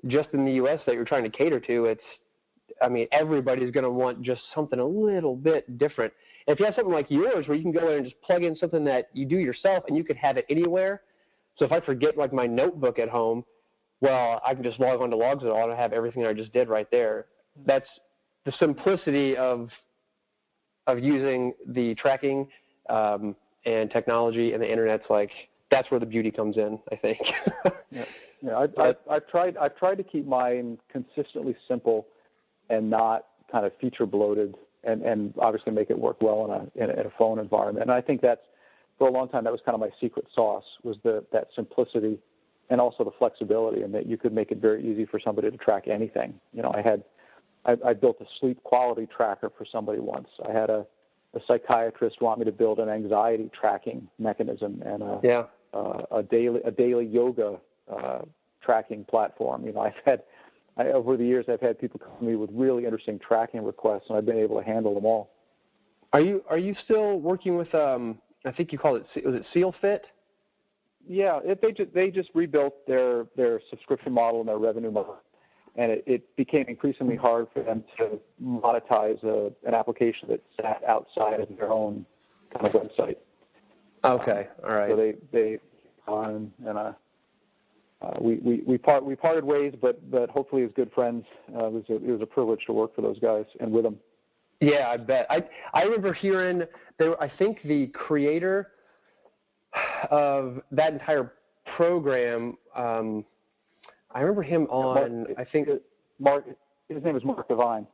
just 0.07 0.29
in 0.33 0.45
the 0.45 0.53
U.S. 0.53 0.81
that 0.85 0.95
you're 0.95 1.05
trying 1.05 1.23
to 1.23 1.29
cater 1.29 1.59
to, 1.61 1.85
it's, 1.85 2.03
I 2.81 2.89
mean, 2.89 3.07
everybody's 3.11 3.71
going 3.71 3.85
to 3.85 3.89
want 3.89 4.21
just 4.21 4.41
something 4.53 4.79
a 4.79 4.85
little 4.85 5.35
bit 5.35 5.77
different. 5.77 6.13
And 6.47 6.53
if 6.53 6.59
you 6.59 6.65
have 6.65 6.75
something 6.75 6.93
like 6.93 7.09
yours 7.09 7.47
where 7.47 7.55
you 7.55 7.63
can 7.63 7.71
go 7.71 7.89
in 7.89 7.97
and 7.97 8.05
just 8.05 8.21
plug 8.21 8.43
in 8.43 8.55
something 8.55 8.83
that 8.85 9.09
you 9.13 9.25
do 9.25 9.37
yourself 9.37 9.85
and 9.87 9.95
you 9.95 10.03
could 10.03 10.17
have 10.17 10.37
it 10.37 10.45
anywhere. 10.49 11.01
So 11.57 11.65
if 11.65 11.71
I 11.71 11.79
forget 11.79 12.17
like 12.17 12.33
my 12.33 12.45
notebook 12.45 12.99
at 12.99 13.09
home, 13.09 13.45
well, 14.01 14.41
I 14.45 14.53
can 14.53 14.63
just 14.63 14.79
log 14.79 15.01
on 15.01 15.09
to 15.09 15.15
Logs.it 15.15 15.47
all 15.47 15.69
and 15.69 15.79
have 15.79 15.93
everything 15.93 16.27
I 16.27 16.33
just 16.33 16.51
did 16.51 16.67
right 16.67 16.89
there. 16.91 17.27
That's 17.65 17.87
the 18.45 18.51
simplicity 18.53 19.37
of 19.37 19.69
of 20.87 20.99
using 20.99 21.53
the 21.67 21.95
tracking 21.95 22.47
um, 22.89 23.35
and 23.65 23.89
technology 23.89 24.53
and 24.53 24.61
the 24.61 24.69
internet's 24.71 25.05
like 25.09 25.31
that's 25.71 25.89
where 25.89 25.99
the 25.99 26.05
beauty 26.05 26.31
comes 26.31 26.57
in, 26.57 26.79
I 26.91 26.95
think. 26.95 27.19
yeah. 27.91 28.05
Yeah, 28.41 28.57
I've, 28.57 28.77
I've, 28.77 28.95
I've 29.09 29.27
tried. 29.27 29.57
I've 29.57 29.75
tried 29.75 29.95
to 29.95 30.03
keep 30.03 30.27
mine 30.27 30.77
consistently 30.91 31.55
simple, 31.67 32.05
and 32.69 32.89
not 32.89 33.25
kind 33.51 33.65
of 33.65 33.71
feature 33.79 34.05
bloated, 34.05 34.55
and 34.83 35.01
and 35.01 35.33
obviously 35.39 35.71
make 35.71 35.89
it 35.89 35.97
work 35.97 36.21
well 36.21 36.45
in 36.45 36.51
a 36.51 36.83
in 36.83 36.95
a, 36.95 37.01
in 37.01 37.07
a 37.07 37.11
phone 37.17 37.39
environment. 37.39 37.83
And 37.83 37.91
I 37.91 38.01
think 38.01 38.21
that's 38.21 38.45
for 38.99 39.07
a 39.07 39.11
long 39.11 39.29
time 39.29 39.43
that 39.45 39.51
was 39.51 39.61
kind 39.65 39.73
of 39.73 39.79
my 39.79 39.89
secret 39.99 40.27
sauce 40.33 40.65
was 40.83 40.97
the 41.03 41.23
that 41.31 41.47
simplicity, 41.55 42.19
and 42.69 42.79
also 42.79 43.03
the 43.03 43.11
flexibility, 43.17 43.81
and 43.81 43.93
that 43.95 44.05
you 44.05 44.17
could 44.17 44.33
make 44.33 44.51
it 44.51 44.59
very 44.59 44.85
easy 44.85 45.05
for 45.05 45.19
somebody 45.19 45.49
to 45.49 45.57
track 45.57 45.87
anything. 45.87 46.33
You 46.53 46.61
know, 46.61 46.73
I 46.75 46.81
had 46.81 47.03
I, 47.65 47.77
I 47.85 47.93
built 47.93 48.17
a 48.21 48.25
sleep 48.39 48.61
quality 48.63 49.07
tracker 49.07 49.51
for 49.57 49.65
somebody 49.65 49.99
once. 49.99 50.29
I 50.47 50.51
had 50.51 50.69
a 50.69 50.85
a 51.35 51.39
psychiatrist 51.45 52.21
want 52.21 52.39
me 52.39 52.45
to 52.45 52.51
build 52.51 52.79
an 52.79 52.89
anxiety 52.89 53.49
tracking 53.53 54.07
mechanism 54.17 54.81
and 54.85 55.03
a, 55.03 55.19
yeah. 55.21 55.43
uh, 55.73 56.03
a 56.11 56.23
daily 56.23 56.61
a 56.63 56.71
daily 56.71 57.05
yoga 57.05 57.57
uh, 57.93 58.19
tracking 58.61 59.03
platform. 59.03 59.65
You 59.65 59.73
know, 59.73 59.81
I've 59.81 59.93
had 60.05 60.23
I, 60.77 60.87
over 60.87 61.17
the 61.17 61.25
years 61.25 61.45
I've 61.49 61.61
had 61.61 61.79
people 61.79 61.99
come 61.99 62.17
to 62.17 62.23
me 62.23 62.35
with 62.35 62.49
really 62.53 62.85
interesting 62.85 63.19
tracking 63.19 63.63
requests, 63.63 64.05
and 64.09 64.17
I've 64.17 64.25
been 64.25 64.37
able 64.39 64.57
to 64.59 64.65
handle 64.65 64.95
them 64.95 65.05
all. 65.05 65.31
Are 66.13 66.21
you 66.21 66.43
are 66.49 66.57
you 66.57 66.75
still 66.85 67.19
working 67.19 67.57
with? 67.57 67.73
Um, 67.75 68.19
I 68.45 68.51
think 68.51 68.71
you 68.71 68.77
called 68.77 69.03
it 69.15 69.25
was 69.25 69.35
it 69.35 69.45
SealFit? 69.53 70.01
Yeah, 71.07 71.39
it, 71.43 71.61
they 71.61 71.71
just 71.71 71.93
they 71.93 72.09
just 72.09 72.29
rebuilt 72.33 72.87
their 72.87 73.25
their 73.35 73.59
subscription 73.69 74.13
model 74.13 74.39
and 74.39 74.49
their 74.49 74.57
revenue 74.57 74.91
model, 74.91 75.17
and 75.75 75.91
it, 75.91 76.03
it 76.05 76.35
became 76.35 76.65
increasingly 76.67 77.15
hard 77.15 77.47
for 77.53 77.61
them 77.61 77.83
to 77.97 78.19
monetize 78.43 79.21
a, 79.23 79.51
an 79.67 79.73
application 79.73 80.29
that 80.29 80.41
sat 80.59 80.81
outside 80.87 81.39
of 81.39 81.49
their 81.57 81.71
own 81.71 82.05
kind 82.53 82.67
of 82.67 82.81
website. 82.81 83.17
Okay, 84.03 84.47
all 84.63 84.73
right. 84.73 84.89
So 84.89 84.95
they 84.95 85.15
they 85.31 85.59
on 86.07 86.51
and 86.65 86.77
uh, 86.77 86.93
uh, 88.01 88.13
we 88.19 88.35
we 88.35 88.61
we, 88.65 88.77
part, 88.77 89.03
we 89.03 89.15
parted 89.15 89.43
ways, 89.43 89.73
but 89.81 90.09
but 90.11 90.29
hopefully 90.29 90.63
as 90.63 90.71
good 90.75 90.91
friends. 90.93 91.25
Uh, 91.55 91.65
it 91.65 91.73
was 91.73 91.83
a, 91.89 91.95
it 91.95 92.11
was 92.11 92.21
a 92.21 92.25
privilege 92.25 92.65
to 92.65 92.73
work 92.73 92.95
for 92.95 93.01
those 93.01 93.19
guys 93.19 93.45
and 93.59 93.71
with 93.71 93.83
them. 93.83 93.97
Yeah, 94.61 94.89
I 94.89 94.97
bet. 94.97 95.27
I 95.29 95.43
I 95.73 95.83
remember 95.83 96.13
hearing 96.13 96.63
there. 96.97 97.21
I 97.21 97.29
think 97.37 97.61
the 97.63 97.87
creator 97.87 98.71
of 100.11 100.61
that 100.71 100.93
entire 100.93 101.33
program. 101.75 102.57
Um, 102.75 103.25
I 104.15 104.21
remember 104.21 104.41
him 104.41 104.63
on. 104.71 105.19
Mark, 105.19 105.29
I 105.37 105.43
think 105.43 105.69
Mark. 106.19 106.45
His 106.89 107.03
name 107.03 107.15
is 107.15 107.23
Mark 107.23 107.47
Divine. 107.47 107.85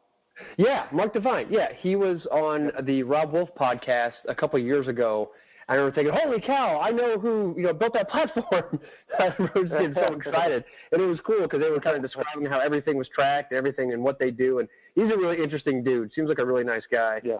Yeah, 0.57 0.87
Mark 0.93 1.13
Divine. 1.13 1.47
Yeah, 1.49 1.73
he 1.77 1.97
was 1.97 2.25
on 2.31 2.71
the 2.83 3.03
Robb 3.03 3.33
Wolf 3.33 3.49
podcast 3.59 4.13
a 4.29 4.35
couple 4.35 4.59
of 4.59 4.65
years 4.65 4.87
ago, 4.87 5.31
I 5.71 5.75
remember 5.75 5.95
thinking, 5.95 6.13
"Holy 6.13 6.41
cow! 6.41 6.81
I 6.81 6.89
know 6.89 7.17
who 7.17 7.53
you 7.55 7.63
know 7.63 7.73
built 7.73 7.93
that 7.93 8.09
platform." 8.09 8.77
I 9.19 9.33
remember 9.39 9.63
getting 9.63 9.93
so 9.93 10.13
excited, 10.15 10.65
and 10.91 11.01
it 11.01 11.05
was 11.05 11.19
cool 11.25 11.43
because 11.43 11.61
they 11.61 11.69
were 11.69 11.79
kind 11.79 11.95
of 11.95 12.01
describing 12.01 12.45
how 12.45 12.59
everything 12.59 12.97
was 12.97 13.07
tracked, 13.07 13.53
everything, 13.53 13.93
and 13.93 14.03
what 14.03 14.19
they 14.19 14.31
do. 14.31 14.59
And 14.59 14.67
he's 14.95 15.09
a 15.11 15.17
really 15.17 15.41
interesting 15.41 15.81
dude. 15.81 16.11
Seems 16.13 16.27
like 16.27 16.39
a 16.39 16.45
really 16.45 16.65
nice 16.65 16.83
guy. 16.91 17.21
Yeah, 17.23 17.37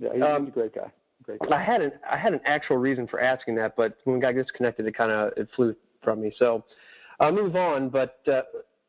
yeah, 0.00 0.08
he's, 0.12 0.22
um, 0.22 0.48
a 0.48 0.50
great 0.50 0.74
guy. 0.74 0.90
Great 1.22 1.38
guy. 1.38 1.56
I 1.56 1.62
had 1.62 1.82
an 1.82 1.92
I 2.10 2.16
had 2.16 2.32
an 2.32 2.40
actual 2.44 2.78
reason 2.78 3.06
for 3.06 3.20
asking 3.20 3.54
that, 3.56 3.76
but 3.76 3.96
when 4.04 4.16
we 4.16 4.20
got 4.20 4.34
disconnected, 4.34 4.84
it 4.84 4.96
kind 4.96 5.12
of 5.12 5.32
it 5.36 5.48
flew 5.54 5.76
from 6.02 6.20
me. 6.20 6.34
So 6.36 6.64
I'll 7.20 7.32
move 7.32 7.56
on. 7.56 7.88
But 7.88 8.18
uh, 8.26 8.42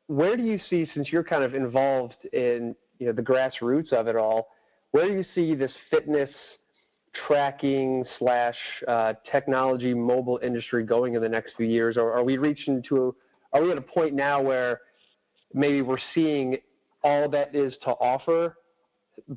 where 0.08 0.36
do 0.36 0.44
you 0.44 0.60
see, 0.70 0.88
since 0.94 1.12
you're 1.12 1.24
kind 1.24 1.44
of 1.44 1.56
involved 1.56 2.16
in 2.34 2.76
you 3.00 3.08
know 3.08 3.14
the 3.14 3.22
grassroots 3.22 3.92
of 3.94 4.08
it 4.08 4.16
all, 4.16 4.50
where 4.92 5.08
do 5.08 5.14
you 5.14 5.26
see 5.36 5.56
this 5.56 5.72
fitness 5.90 6.30
tracking 7.28 8.04
slash 8.18 8.58
uh, 8.88 9.14
technology 9.32 9.94
mobile 9.94 10.40
industry 10.42 10.84
going 10.84 11.16
in 11.16 11.22
the 11.22 11.30
next 11.30 11.54
few 11.56 11.68
years, 11.68 11.98
or 11.98 12.14
are 12.14 12.24
we 12.24 12.38
reaching 12.38 12.82
to 12.90 13.16
are 13.54 13.62
we 13.62 13.72
at 13.72 13.78
a 13.78 13.82
point 13.82 14.16
now 14.16 14.42
where 14.42 14.82
maybe 15.54 15.82
we're 15.82 15.98
seeing 16.14 16.58
all 17.04 17.30
that 17.30 17.54
is 17.54 17.76
to 17.84 17.92
offer, 17.92 18.58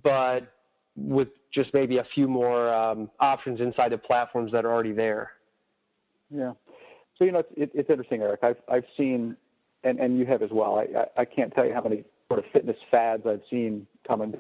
but 0.03 0.53
with 0.97 1.29
just 1.53 1.75
maybe 1.75 1.99
a 1.99 2.05
few 2.15 2.27
more 2.27 2.73
um, 2.73 3.11
options 3.21 3.61
inside 3.61 3.93
the 3.93 3.99
platforms 3.99 4.51
that 4.53 4.65
are 4.65 4.73
already 4.73 4.93
there? 4.93 5.33
Yeah. 6.31 6.53
So 7.19 7.25
you 7.25 7.33
know, 7.33 7.43
it's, 7.57 7.73
it's 7.75 7.91
interesting, 7.91 8.23
Eric. 8.23 8.41
I've 8.43 8.61
I've 8.69 8.85
seen, 8.97 9.37
and 9.85 9.99
and 9.99 10.19
you 10.19 10.27
have 10.27 10.43
as 10.43 10.51
well. 10.51 10.79
I, 10.79 11.01
I 11.01 11.23
I 11.23 11.25
can't 11.25 11.55
tell 11.55 11.67
you 11.67 11.73
how 11.73 11.83
many 11.83 12.05
sort 12.29 12.45
of 12.45 12.51
fitness 12.53 12.77
fads 12.91 13.27
I've 13.27 13.43
seen 13.49 13.87
coming. 14.07 14.35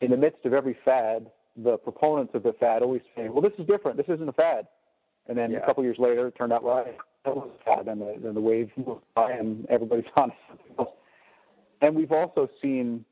In 0.00 0.10
the 0.10 0.16
midst 0.16 0.44
of 0.44 0.52
every 0.52 0.76
fad, 0.84 1.30
the 1.56 1.78
proponents 1.78 2.34
of 2.34 2.42
the 2.42 2.52
fad 2.54 2.82
always 2.82 3.02
say, 3.14 3.28
"Well, 3.28 3.42
this 3.42 3.52
is 3.58 3.66
different. 3.66 3.96
This 3.96 4.08
isn't 4.08 4.28
a 4.28 4.32
fad." 4.32 4.66
And 5.28 5.36
then 5.36 5.50
yeah. 5.50 5.58
a 5.58 5.66
couple 5.66 5.82
years 5.82 5.98
later, 5.98 6.28
it 6.28 6.36
turned 6.36 6.52
out 6.52 6.64
right. 6.64 6.96
That 7.24 7.34
was 7.34 7.50
a 7.60 7.64
fad, 7.64 7.88
and 7.88 8.00
the, 8.00 8.16
then 8.22 8.34
the 8.34 8.40
wave 8.40 8.70
moved 8.76 9.02
by, 9.14 9.32
and 9.32 9.66
everybody's 9.68 10.10
on. 10.16 10.32
And 11.82 11.94
we've 11.94 12.12
also 12.12 12.48
seen 12.62 13.04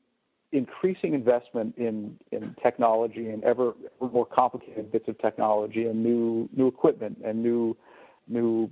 increasing 0.53 1.15
investment 1.15 1.75
in, 1.77 2.17
in 2.31 2.55
technology 2.63 3.29
and 3.29 3.43
ever, 3.43 3.75
ever 4.01 4.13
more 4.13 4.25
complicated 4.25 4.91
bits 4.93 5.09
of 5.09 5.19
technology 5.19 5.87
and 5.87 6.03
new 6.03 6.49
new 6.55 6.69
equipment 6.69 7.19
and 7.25 7.43
new 7.43 7.77
new 8.29 8.71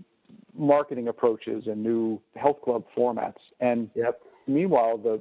marketing 0.57 1.09
approaches 1.09 1.67
and 1.67 1.83
new 1.83 2.21
health 2.37 2.61
club 2.63 2.85
formats. 2.97 3.41
And 3.61 3.91
yep. 3.95 4.21
meanwhile, 4.47 4.99
the 4.99 5.21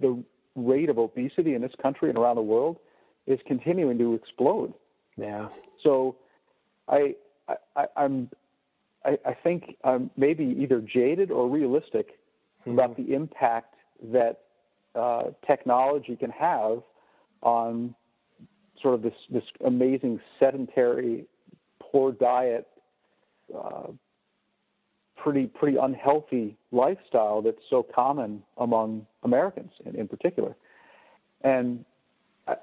the 0.00 0.22
rate 0.56 0.88
of 0.88 0.98
obesity 0.98 1.54
in 1.54 1.62
this 1.62 1.74
country 1.80 2.08
and 2.08 2.18
around 2.18 2.36
the 2.36 2.42
world 2.42 2.78
is 3.26 3.38
continuing 3.46 3.98
to 3.98 4.14
explode. 4.14 4.74
Yeah. 5.16 5.48
So 5.82 6.16
I, 6.88 7.14
I 7.76 7.86
I'm 7.96 8.30
I, 9.04 9.18
I 9.24 9.34
think 9.34 9.76
I'm 9.84 10.10
maybe 10.16 10.44
either 10.44 10.80
jaded 10.80 11.30
or 11.30 11.48
realistic 11.48 12.18
mm-hmm. 12.60 12.72
about 12.72 12.96
the 12.96 13.14
impact 13.14 13.74
that 14.12 14.40
uh, 14.94 15.30
technology 15.46 16.16
can 16.16 16.30
have 16.30 16.82
on 17.42 17.94
sort 18.80 18.94
of 18.94 19.02
this 19.02 19.14
this 19.30 19.44
amazing 19.64 20.20
sedentary, 20.38 21.26
poor 21.80 22.12
diet, 22.12 22.66
uh, 23.56 23.88
pretty 25.16 25.46
pretty 25.46 25.76
unhealthy 25.76 26.56
lifestyle 26.72 27.42
that's 27.42 27.62
so 27.68 27.82
common 27.82 28.42
among 28.58 29.06
Americans 29.22 29.70
in, 29.84 29.94
in 29.94 30.08
particular. 30.08 30.56
And 31.42 31.84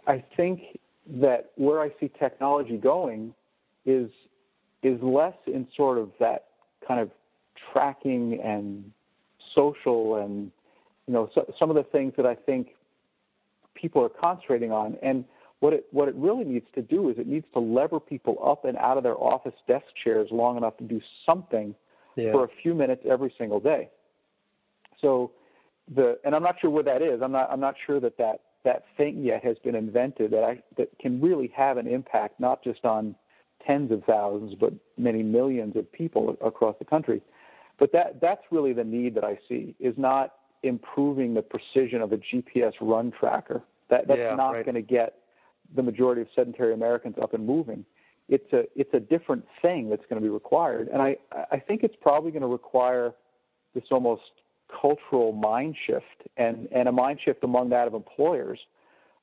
I 0.06 0.24
think 0.36 0.80
that 1.08 1.52
where 1.56 1.82
I 1.82 1.92
see 2.00 2.12
technology 2.20 2.78
going 2.78 3.34
is 3.86 4.10
is 4.84 5.02
less 5.02 5.36
in 5.46 5.68
sort 5.76 5.98
of 5.98 6.12
that 6.20 6.48
kind 6.88 7.00
of 7.00 7.10
tracking 7.72 8.40
and 8.42 8.92
social 9.56 10.18
and 10.18 10.52
you 11.08 11.14
know 11.14 11.30
so, 11.34 11.52
some 11.58 11.70
of 11.70 11.76
the 11.76 11.84
things 11.84 12.14
that 12.18 12.26
I 12.26 12.36
think 12.36 12.70
people 13.76 14.04
are 14.04 14.10
concentrating 14.10 14.72
on. 14.72 14.98
And 15.02 15.24
what 15.60 15.74
it 15.74 15.88
what 15.92 16.08
it 16.08 16.16
really 16.16 16.44
needs 16.44 16.68
to 16.76 16.82
do 16.82 17.10
is 17.10 17.18
it 17.18 17.28
needs 17.28 17.46
to 17.54 17.60
lever 17.60 18.00
people 18.00 18.38
up 18.46 18.66
and 18.66 18.78
out 18.78 18.98
of 18.98 19.04
their 19.04 19.18
office 19.18 19.56
desk 19.68 19.86
chairs 20.04 20.30
long 20.32 20.58
enough 20.58 20.78
to 20.78 20.84
do 20.84 21.02
something 21.26 21.74
yeah. 22.16 22.32
for 22.32 22.44
a 22.44 22.50
few 22.62 22.74
minutes 22.74 23.04
every 23.10 23.34
single 23.38 23.60
day. 23.60 23.90
So 25.02 25.32
the 25.94 26.20
and 26.24 26.36
I'm 26.36 26.44
not 26.44 26.60
sure 26.60 26.70
where 26.70 26.84
that 26.84 27.02
is. 27.02 27.22
I'm 27.22 27.32
not 27.32 27.50
I'm 27.52 27.60
not 27.60 27.76
sure 27.86 28.00
that 28.00 28.18
that 28.18 28.42
that 28.64 28.84
thing 28.98 29.24
yet 29.24 29.44
has 29.44 29.58
been 29.60 29.76
invented 29.76 30.32
that 30.32 30.44
I 30.44 30.62
that 30.78 30.90
can 31.00 31.20
really 31.22 31.52
have 31.56 31.78
an 31.78 31.88
impact 31.88 32.40
not 32.40 32.64
just 32.64 32.86
on 32.86 33.16
tens 33.66 33.92
of 33.92 34.04
thousands 34.04 34.54
but 34.56 34.74
many 34.98 35.24
millions 35.24 35.76
of 35.76 35.92
people 35.92 36.38
across 36.42 36.76
the 36.78 36.86
country. 36.86 37.22
But 37.80 37.92
that 37.94 38.22
that's 38.22 38.44
really 38.52 38.74
the 38.74 38.84
need 38.84 39.16
that 39.16 39.24
I 39.24 39.40
see 39.48 39.76
is 39.80 39.96
not 39.98 40.34
improving 40.64 41.34
the 41.34 41.42
precision 41.42 42.02
of 42.02 42.12
a 42.12 42.18
GPS 42.18 42.74
run 42.82 43.12
tracker. 43.12 43.62
That 43.90 44.08
that's 44.08 44.20
yeah, 44.20 44.36
not 44.36 44.52
right. 44.52 44.66
going 44.66 44.76
to 44.76 44.82
get 44.82 45.16
the 45.76 45.84
majority 45.84 46.22
of 46.22 46.28
sedentary 46.36 46.74
Americans 46.74 47.16
up 47.22 47.34
and 47.34 47.46
moving. 47.46 47.86
It's 48.30 48.52
a 48.52 48.66
it's 48.76 48.94
a 48.94 49.00
different 49.00 49.46
thing 49.62 49.90
that's 49.90 50.04
going 50.10 50.22
to 50.22 50.26
be 50.26 50.30
required, 50.30 50.90
and 50.90 51.02
I 51.02 51.18
I 51.52 51.60
think 51.60 51.84
it's 51.84 51.96
probably 52.02 52.32
going 52.32 52.42
to 52.42 52.48
require 52.48 53.14
this 53.74 53.86
almost 53.92 54.32
cultural 54.82 55.32
mind 55.32 55.78
shift 55.86 56.28
and 56.36 56.68
and 56.72 56.90
a 56.90 56.92
mind 56.92 57.20
shift 57.24 57.44
among 57.44 57.70
that 57.70 57.88
of 57.88 57.94
employers, 57.94 58.60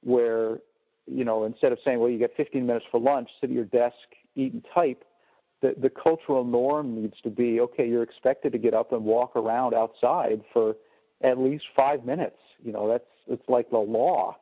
where 0.02 0.59
you 1.07 1.24
know 1.24 1.44
instead 1.44 1.70
of 1.70 1.78
saying 1.85 1.98
well 1.98 2.09
you 2.09 2.18
get 2.18 2.35
15 2.37 2.64
minutes 2.64 2.87
for 2.90 2.98
lunch, 2.98 3.28
sit 3.40 3.50
at 3.50 3.54
your 3.54 3.66
desk, 3.66 3.94
eat 4.37 4.54
and 4.54 4.64
type, 4.74 5.04
the 5.61 5.74
the 5.78 5.90
cultural 5.90 6.44
norm 6.44 6.94
needs 7.00 7.20
to 7.22 7.30
be 7.30 7.61
okay. 7.61 7.87
You're 7.87 8.02
expected 8.02 8.52
to 8.52 8.59
get 8.59 8.72
up 8.72 8.92
and 8.92 9.04
walk 9.04 9.37
around 9.37 9.74
outside 9.74 10.40
for 10.52 10.76
at 11.22 11.38
least 11.38 11.64
five 11.76 12.04
minutes. 12.07 12.38
You 12.64 12.72
know 12.72 12.88
that's 12.88 13.04
it's 13.26 13.48
like 13.48 13.70
the 13.70 13.78
law. 13.78 14.37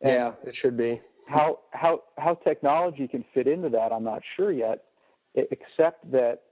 And 0.00 0.12
yeah, 0.12 0.32
it 0.44 0.54
should 0.54 0.76
be 0.76 1.00
how 1.26 1.58
how 1.72 2.02
how 2.18 2.34
technology 2.34 3.06
can 3.08 3.24
fit 3.34 3.46
into 3.46 3.68
that, 3.70 3.92
I'm 3.92 4.04
not 4.04 4.22
sure 4.36 4.52
yet. 4.52 4.84
Except 5.34 6.10
that 6.12 6.42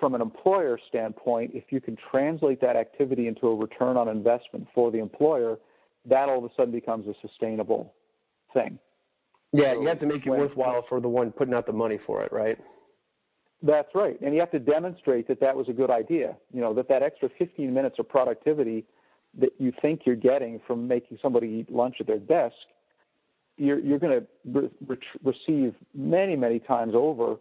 from 0.00 0.14
an 0.14 0.20
employer 0.20 0.78
standpoint, 0.88 1.52
if 1.54 1.64
you 1.70 1.80
can 1.80 1.96
translate 2.10 2.60
that 2.62 2.74
activity 2.74 3.28
into 3.28 3.46
a 3.46 3.54
return 3.54 3.96
on 3.96 4.08
investment 4.08 4.66
for 4.74 4.90
the 4.90 4.98
employer, 4.98 5.58
that 6.06 6.28
all 6.28 6.38
of 6.38 6.50
a 6.50 6.54
sudden 6.54 6.72
becomes 6.72 7.06
a 7.06 7.14
sustainable 7.20 7.94
thing. 8.52 8.78
Yeah, 9.52 9.74
so 9.74 9.82
you 9.82 9.88
have 9.88 10.00
to 10.00 10.06
make 10.06 10.26
it 10.26 10.30
worthwhile 10.30 10.84
for 10.88 11.00
the 11.00 11.08
one 11.08 11.30
putting 11.30 11.54
out 11.54 11.66
the 11.66 11.72
money 11.72 11.98
for 12.04 12.22
it, 12.22 12.32
right? 12.32 12.58
That's 13.62 13.94
right, 13.94 14.18
and 14.22 14.32
you 14.32 14.40
have 14.40 14.50
to 14.52 14.58
demonstrate 14.58 15.28
that 15.28 15.38
that 15.40 15.54
was 15.54 15.68
a 15.68 15.72
good 15.72 15.90
idea. 15.90 16.36
You 16.52 16.62
know 16.62 16.72
that 16.74 16.88
that 16.88 17.02
extra 17.02 17.28
15 17.38 17.72
minutes 17.72 17.98
of 17.98 18.08
productivity 18.08 18.86
that 19.38 19.52
you 19.58 19.72
think 19.82 20.02
you're 20.06 20.16
getting 20.16 20.60
from 20.66 20.88
making 20.88 21.18
somebody 21.20 21.46
eat 21.48 21.70
lunch 21.70 21.96
at 22.00 22.06
their 22.06 22.18
desk 22.18 22.56
you're, 23.60 23.78
you're 23.78 23.98
going 23.98 24.20
to 24.20 24.26
re- 24.46 24.70
re- 24.86 24.96
receive 25.22 25.74
many, 25.94 26.34
many 26.34 26.58
times 26.58 26.94
over 26.94 27.36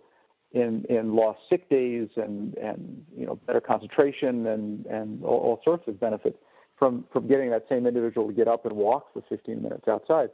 in, 0.51 0.83
in 0.89 1.15
lost 1.15 1.39
sick 1.49 1.69
days 1.69 2.09
and, 2.17 2.55
and 2.57 3.05
you 3.17 3.25
know, 3.25 3.35
better 3.47 3.61
concentration 3.61 4.47
and, 4.47 4.85
and 4.87 5.23
all, 5.23 5.39
all 5.39 5.61
sorts 5.63 5.87
of 5.87 5.99
benefits 5.99 6.37
from, 6.77 7.05
from 7.11 7.27
getting 7.27 7.49
that 7.49 7.65
same 7.69 7.87
individual 7.87 8.27
to 8.27 8.33
get 8.33 8.47
up 8.47 8.65
and 8.65 8.73
walk 8.73 9.13
for 9.13 9.23
15 9.29 9.61
minutes 9.61 9.87
outside. 9.87 10.29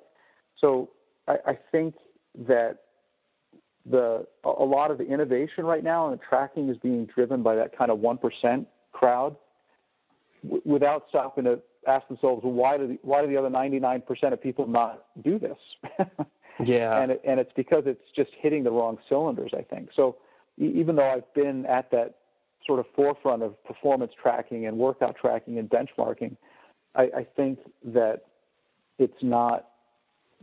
So 0.58 0.90
I, 1.28 1.38
I 1.46 1.60
think 1.72 1.96
that 2.48 2.80
the 3.88 4.26
a 4.44 4.50
lot 4.50 4.90
of 4.90 4.98
the 4.98 5.06
innovation 5.06 5.64
right 5.64 5.84
now 5.84 6.10
and 6.10 6.20
the 6.20 6.24
tracking 6.28 6.70
is 6.70 6.78
being 6.78 7.06
driven 7.06 7.44
by 7.44 7.56
that 7.56 7.78
kind 7.78 7.92
of 7.92 8.00
one 8.00 8.18
percent 8.18 8.68
crowd, 8.94 9.36
w- 10.44 10.62
without 10.66 11.06
stopping 11.10 11.44
to 11.44 11.60
ask 11.88 12.08
themselves, 12.08 12.44
well, 12.44 12.54
why 12.54 12.78
do 12.78 12.88
the, 12.88 13.00
why 13.02 13.22
do 13.22 13.28
the 13.28 13.38
other 13.38 13.50
99% 13.50 14.34
of 14.34 14.42
people 14.42 14.68
not 14.68 15.06
do 15.24 15.40
this? 15.40 15.58
yeah. 16.64 17.02
And 17.02 17.12
it, 17.12 17.22
and 17.26 17.40
it's 17.40 17.54
because 17.56 17.84
it's 17.86 18.12
just 18.16 18.32
hitting 18.40 18.64
the 18.64 18.72
wrong 18.72 18.98
cylinders, 19.08 19.52
I 19.58 19.62
think. 19.62 19.90
So 19.96 20.18
even 20.58 20.96
though 20.96 21.10
I've 21.10 21.34
been 21.34 21.66
at 21.66 21.92
that 21.92 22.16
sort 22.66 22.80
of 22.80 22.86
forefront 22.96 23.44
of 23.44 23.62
performance 23.64 24.14
tracking 24.22 24.66
and 24.66 24.78
workout 24.78 25.16
tracking 25.16 25.60
and 25.60 25.70
benchmarking, 25.70 26.36
I, 26.96 27.04
I 27.04 27.28
think 27.36 27.60
that 27.84 28.26
it's 28.98 29.22
not 29.22 29.68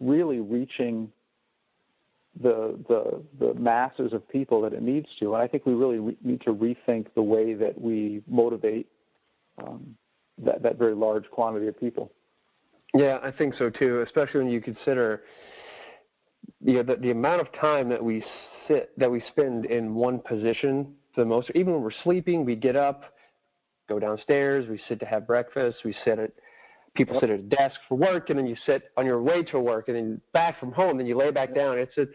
really 0.00 0.40
reaching 0.40 1.10
the 2.40 2.78
the 2.88 3.22
the 3.38 3.54
masses 3.54 4.12
of 4.12 4.26
people 4.28 4.62
that 4.62 4.72
it 4.72 4.82
needs 4.82 5.08
to. 5.18 5.34
And 5.34 5.42
I 5.42 5.46
think 5.46 5.66
we 5.66 5.74
really 5.74 5.98
re- 5.98 6.16
need 6.22 6.40
to 6.42 6.54
rethink 6.54 7.08
the 7.14 7.22
way 7.22 7.54
that 7.54 7.78
we 7.80 8.22
motivate 8.26 8.86
um, 9.58 9.96
that, 10.38 10.62
that 10.62 10.78
very 10.78 10.94
large 10.94 11.28
quantity 11.30 11.66
of 11.68 11.78
people. 11.78 12.12
Yeah, 12.94 13.18
I 13.22 13.30
think 13.30 13.54
so 13.54 13.70
too, 13.70 14.02
especially 14.02 14.40
when 14.40 14.50
you 14.50 14.60
consider 14.60 15.22
you 16.60 16.74
know, 16.74 16.82
the, 16.82 16.96
the 16.96 17.10
amount 17.10 17.40
of 17.40 17.52
time 17.52 17.88
that 17.88 18.02
we 18.02 18.24
sit 18.68 18.96
that 18.98 19.10
we 19.10 19.22
spend 19.28 19.66
in 19.66 19.94
one 19.94 20.20
position 20.20 20.94
for 21.14 21.22
the 21.22 21.26
most 21.26 21.50
even 21.54 21.72
when 21.72 21.82
we're 21.82 21.90
sleeping, 22.04 22.44
we 22.44 22.54
get 22.54 22.76
up, 22.76 23.04
go 23.88 23.98
downstairs, 23.98 24.68
we 24.68 24.80
sit 24.88 25.00
to 25.00 25.06
have 25.06 25.26
breakfast, 25.26 25.78
we 25.84 25.94
sit 26.04 26.18
at 26.18 26.32
people 26.94 27.14
yep. 27.14 27.22
sit 27.22 27.30
at 27.30 27.40
a 27.40 27.42
desk 27.42 27.80
for 27.88 27.96
work 27.96 28.28
and 28.28 28.38
then 28.38 28.46
you 28.46 28.56
sit 28.66 28.90
on 28.98 29.06
your 29.06 29.22
way 29.22 29.42
to 29.42 29.58
work 29.58 29.88
and 29.88 29.96
then 29.96 30.20
back 30.34 30.60
from 30.60 30.70
home 30.72 30.98
then 30.98 31.06
you 31.06 31.16
lay 31.16 31.30
back 31.30 31.54
down. 31.54 31.78
It's 31.78 31.96
a 31.96 32.06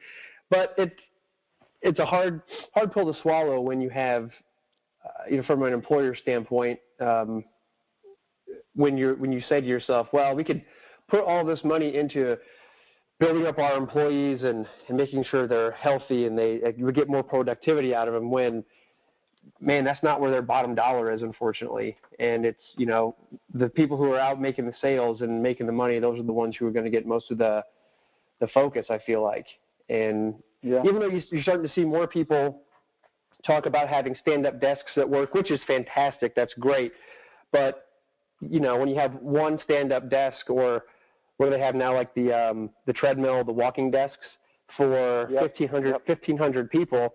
but 0.49 0.75
it's 0.77 0.95
it's 1.81 1.99
a 1.99 2.05
hard 2.05 2.41
hard 2.73 2.93
pill 2.93 3.11
to 3.11 3.19
swallow 3.21 3.59
when 3.59 3.81
you 3.81 3.89
have 3.89 4.29
uh, 5.03 5.29
you 5.29 5.37
know 5.37 5.43
from 5.43 5.63
an 5.63 5.73
employer 5.73 6.15
standpoint 6.15 6.79
um, 6.99 7.43
when 8.77 8.95
you're 8.95 9.15
when 9.15 9.31
you 9.31 9.41
say 9.49 9.59
to 9.59 9.67
yourself, 9.67 10.07
well, 10.13 10.33
we 10.35 10.43
could 10.43 10.63
put 11.09 11.23
all 11.23 11.43
this 11.43 11.59
money 11.63 11.95
into 11.95 12.37
building 13.19 13.47
up 13.47 13.57
our 13.57 13.75
employees 13.75 14.43
and, 14.43 14.65
and 14.87 14.95
making 14.95 15.23
sure 15.23 15.47
they're 15.47 15.71
healthy 15.71 16.25
and 16.27 16.37
they 16.37 16.61
we 16.77 16.93
get 16.93 17.09
more 17.09 17.23
productivity 17.23 17.93
out 17.93 18.07
of 18.07 18.13
them 18.13 18.29
when 18.29 18.63
man 19.59 19.83
that's 19.83 20.03
not 20.03 20.21
where 20.21 20.29
their 20.29 20.41
bottom 20.41 20.75
dollar 20.75 21.11
is 21.11 21.23
unfortunately 21.23 21.97
and 22.19 22.45
it's 22.45 22.61
you 22.77 22.85
know 22.85 23.15
the 23.55 23.69
people 23.69 23.97
who 23.97 24.11
are 24.11 24.19
out 24.19 24.39
making 24.39 24.67
the 24.67 24.73
sales 24.81 25.21
and 25.21 25.41
making 25.41 25.65
the 25.65 25.71
money 25.71 25.97
those 25.99 26.19
are 26.19 26.23
the 26.23 26.31
ones 26.31 26.55
who 26.59 26.67
are 26.67 26.71
going 26.71 26.85
to 26.85 26.91
get 26.91 27.07
most 27.07 27.31
of 27.31 27.37
the 27.39 27.63
the 28.39 28.47
focus 28.49 28.85
i 28.91 28.99
feel 28.99 29.23
like 29.23 29.47
and 29.89 30.35
yeah. 30.61 30.83
even 30.83 30.99
though 30.99 31.09
you're 31.31 31.41
starting 31.41 31.67
to 31.67 31.73
see 31.73 31.85
more 31.85 32.05
people 32.05 32.61
talk 33.45 33.65
about 33.65 33.87
having 33.87 34.15
stand 34.21 34.45
up 34.45 34.59
desks 34.61 34.91
at 34.97 35.09
work 35.09 35.33
which 35.33 35.49
is 35.49 35.59
fantastic 35.65 36.35
that's 36.35 36.53
great 36.55 36.91
but 37.51 37.86
you 38.41 38.59
know, 38.59 38.77
when 38.77 38.87
you 38.87 38.95
have 38.95 39.13
one 39.15 39.59
stand-up 39.63 40.09
desk 40.09 40.49
or 40.49 40.83
what 41.37 41.47
do 41.47 41.51
they 41.51 41.59
have 41.59 41.75
now, 41.75 41.93
like 41.93 42.13
the 42.15 42.33
um, 42.33 42.69
the 42.85 42.93
treadmill, 42.93 43.43
the 43.43 43.51
walking 43.51 43.91
desks 43.91 44.25
for 44.75 45.29
yep. 45.31 45.41
1,500, 45.41 45.89
yep. 45.89 46.07
1,500 46.07 46.69
people, 46.69 47.13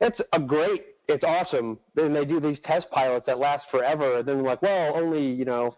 it's 0.00 0.18
a 0.32 0.40
great, 0.40 0.86
it's 1.08 1.24
awesome. 1.24 1.78
Then 1.94 2.12
they 2.12 2.24
do 2.24 2.40
these 2.40 2.58
test 2.64 2.86
pilots 2.90 3.26
that 3.26 3.38
last 3.38 3.64
forever. 3.70 4.18
And 4.18 4.28
then 4.28 4.42
like, 4.42 4.62
well, 4.62 4.96
only, 4.96 5.24
you 5.24 5.44
know, 5.44 5.76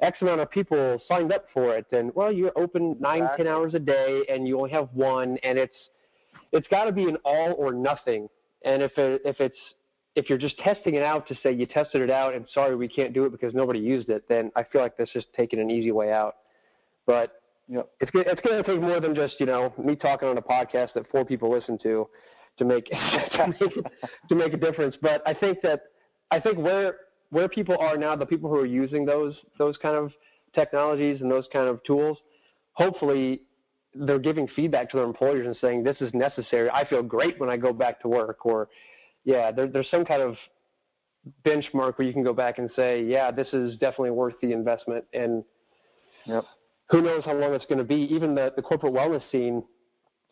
X 0.00 0.18
amount 0.20 0.40
of 0.40 0.50
people 0.50 1.00
signed 1.08 1.32
up 1.32 1.46
for 1.52 1.76
it. 1.76 1.86
And, 1.92 2.14
well, 2.14 2.32
you're 2.32 2.56
open 2.56 2.96
nine, 3.00 3.22
exactly. 3.22 3.44
ten 3.44 3.52
hours 3.52 3.74
a 3.74 3.78
day 3.78 4.22
and 4.28 4.46
you 4.46 4.58
only 4.58 4.70
have 4.70 4.88
one. 4.92 5.38
And 5.42 5.58
it's, 5.58 5.74
it's 6.52 6.68
got 6.68 6.84
to 6.84 6.92
be 6.92 7.04
an 7.04 7.16
all 7.24 7.54
or 7.58 7.72
nothing. 7.72 8.28
And 8.64 8.82
if 8.82 8.96
it, 8.98 9.22
if 9.24 9.40
it's 9.40 9.58
if 10.18 10.28
you're 10.28 10.38
just 10.38 10.58
testing 10.58 10.96
it 10.96 11.02
out 11.02 11.28
to 11.28 11.36
say 11.42 11.52
you 11.52 11.64
tested 11.64 12.02
it 12.02 12.10
out 12.10 12.34
and 12.34 12.44
sorry 12.52 12.74
we 12.74 12.88
can't 12.88 13.12
do 13.12 13.24
it 13.24 13.30
because 13.30 13.54
nobody 13.54 13.78
used 13.78 14.08
it, 14.08 14.24
then 14.28 14.50
I 14.56 14.64
feel 14.64 14.82
like 14.82 14.96
that's 14.96 15.12
just 15.12 15.26
taking 15.36 15.60
an 15.60 15.70
easy 15.70 15.92
way 15.92 16.12
out. 16.12 16.36
But 17.06 17.40
you 17.68 17.76
know, 17.76 17.86
it's 18.00 18.10
it's 18.14 18.40
going 18.40 18.62
to 18.62 18.68
take 18.68 18.80
more 18.80 18.98
than 19.00 19.14
just 19.14 19.36
you 19.38 19.46
know 19.46 19.72
me 19.78 19.94
talking 19.94 20.28
on 20.28 20.36
a 20.36 20.42
podcast 20.42 20.94
that 20.94 21.08
four 21.10 21.24
people 21.24 21.50
listen 21.50 21.78
to 21.84 22.08
to 22.58 22.64
make 22.64 22.86
to 22.90 23.54
make 23.60 23.74
to 24.28 24.34
make 24.34 24.52
a 24.54 24.56
difference. 24.56 24.96
But 25.00 25.22
I 25.24 25.34
think 25.34 25.58
that 25.62 25.82
I 26.32 26.40
think 26.40 26.58
where 26.58 26.96
where 27.30 27.48
people 27.48 27.76
are 27.78 27.96
now, 27.96 28.16
the 28.16 28.26
people 28.26 28.50
who 28.50 28.56
are 28.56 28.66
using 28.66 29.04
those 29.04 29.36
those 29.56 29.76
kind 29.76 29.94
of 29.94 30.12
technologies 30.52 31.20
and 31.20 31.30
those 31.30 31.46
kind 31.52 31.68
of 31.68 31.82
tools, 31.84 32.18
hopefully 32.72 33.42
they're 33.94 34.18
giving 34.18 34.48
feedback 34.48 34.90
to 34.90 34.96
their 34.96 35.06
employers 35.06 35.46
and 35.46 35.56
saying 35.60 35.84
this 35.84 36.00
is 36.00 36.12
necessary. 36.12 36.68
I 36.70 36.88
feel 36.88 37.02
great 37.02 37.38
when 37.38 37.48
I 37.48 37.56
go 37.56 37.72
back 37.72 38.00
to 38.02 38.08
work, 38.08 38.44
or 38.44 38.68
yeah, 39.28 39.52
there, 39.52 39.66
there's 39.66 39.90
some 39.90 40.06
kind 40.06 40.22
of 40.22 40.36
benchmark 41.44 41.98
where 41.98 42.08
you 42.08 42.14
can 42.14 42.24
go 42.24 42.32
back 42.32 42.56
and 42.56 42.70
say, 42.74 43.04
yeah, 43.04 43.30
this 43.30 43.48
is 43.52 43.74
definitely 43.74 44.10
worth 44.10 44.32
the 44.40 44.52
investment. 44.52 45.04
And 45.12 45.44
yep. 46.24 46.44
who 46.88 47.02
knows 47.02 47.26
how 47.26 47.34
long 47.34 47.52
it's 47.52 47.66
going 47.66 47.76
to 47.76 47.84
be. 47.84 48.08
Even 48.10 48.34
the, 48.34 48.54
the 48.56 48.62
corporate 48.62 48.94
wellness 48.94 49.20
scene, 49.30 49.62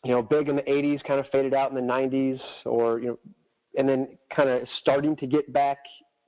you 0.03 0.13
know, 0.13 0.23
big 0.23 0.49
in 0.49 0.57
the 0.57 0.63
80s, 0.63 1.05
kind 1.05 1.21
of 1.21 1.27
faded 1.31 1.53
out 1.53 1.71
in 1.71 1.77
the 1.77 1.93
90s, 1.93 2.41
or 2.65 2.99
you 2.99 3.09
know, 3.09 3.19
and 3.77 3.87
then 3.87 4.17
kind 4.35 4.49
of 4.49 4.67
starting 4.81 5.15
to 5.17 5.27
get 5.27 5.53
back 5.53 5.77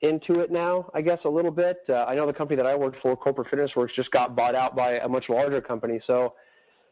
into 0.03 0.41
it 0.41 0.53
now, 0.53 0.91
I 0.93 1.01
guess 1.01 1.21
a 1.25 1.29
little 1.29 1.51
bit. 1.51 1.79
Uh, 1.89 2.05
I 2.05 2.15
know 2.17 2.27
the 2.27 2.35
company 2.35 2.57
that 2.59 2.67
I 2.67 2.75
worked 2.75 2.99
for, 3.01 3.17
Corporate 3.17 3.49
Fitness 3.49 3.71
Works, 3.77 3.95
just 3.97 4.11
got 4.11 4.37
bought 4.37 4.55
out 4.55 4.77
by 4.77 4.99
a 4.99 5.09
much 5.09 5.31
larger 5.31 5.63
company. 5.63 6.01
So 6.07 6.35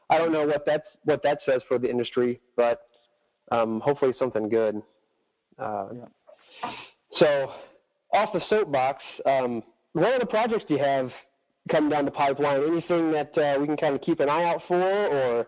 I 0.08 0.16
don't 0.16 0.32
know 0.32 0.46
what 0.46 0.64
that's 0.64 0.88
what 1.04 1.22
that 1.22 1.40
says 1.44 1.60
for 1.68 1.78
the 1.78 1.90
industry, 1.90 2.40
but 2.56 2.80
um, 3.52 3.80
hopefully 3.80 4.14
something 4.18 4.48
good. 4.48 4.80
Uh, 5.58 5.86
so, 7.18 7.52
off 8.12 8.32
the 8.32 8.40
soapbox, 8.48 9.02
um, 9.24 9.62
what 9.92 10.12
other 10.14 10.26
projects 10.26 10.64
do 10.68 10.74
you 10.74 10.80
have 10.80 11.10
coming 11.70 11.90
down 11.90 12.04
the 12.04 12.10
pipeline? 12.10 12.62
Anything 12.62 13.10
that 13.12 13.36
uh, 13.38 13.58
we 13.60 13.66
can 13.66 13.76
kind 13.76 13.94
of 13.94 14.02
keep 14.02 14.20
an 14.20 14.28
eye 14.28 14.44
out 14.44 14.60
for, 14.68 14.80
or 14.80 15.46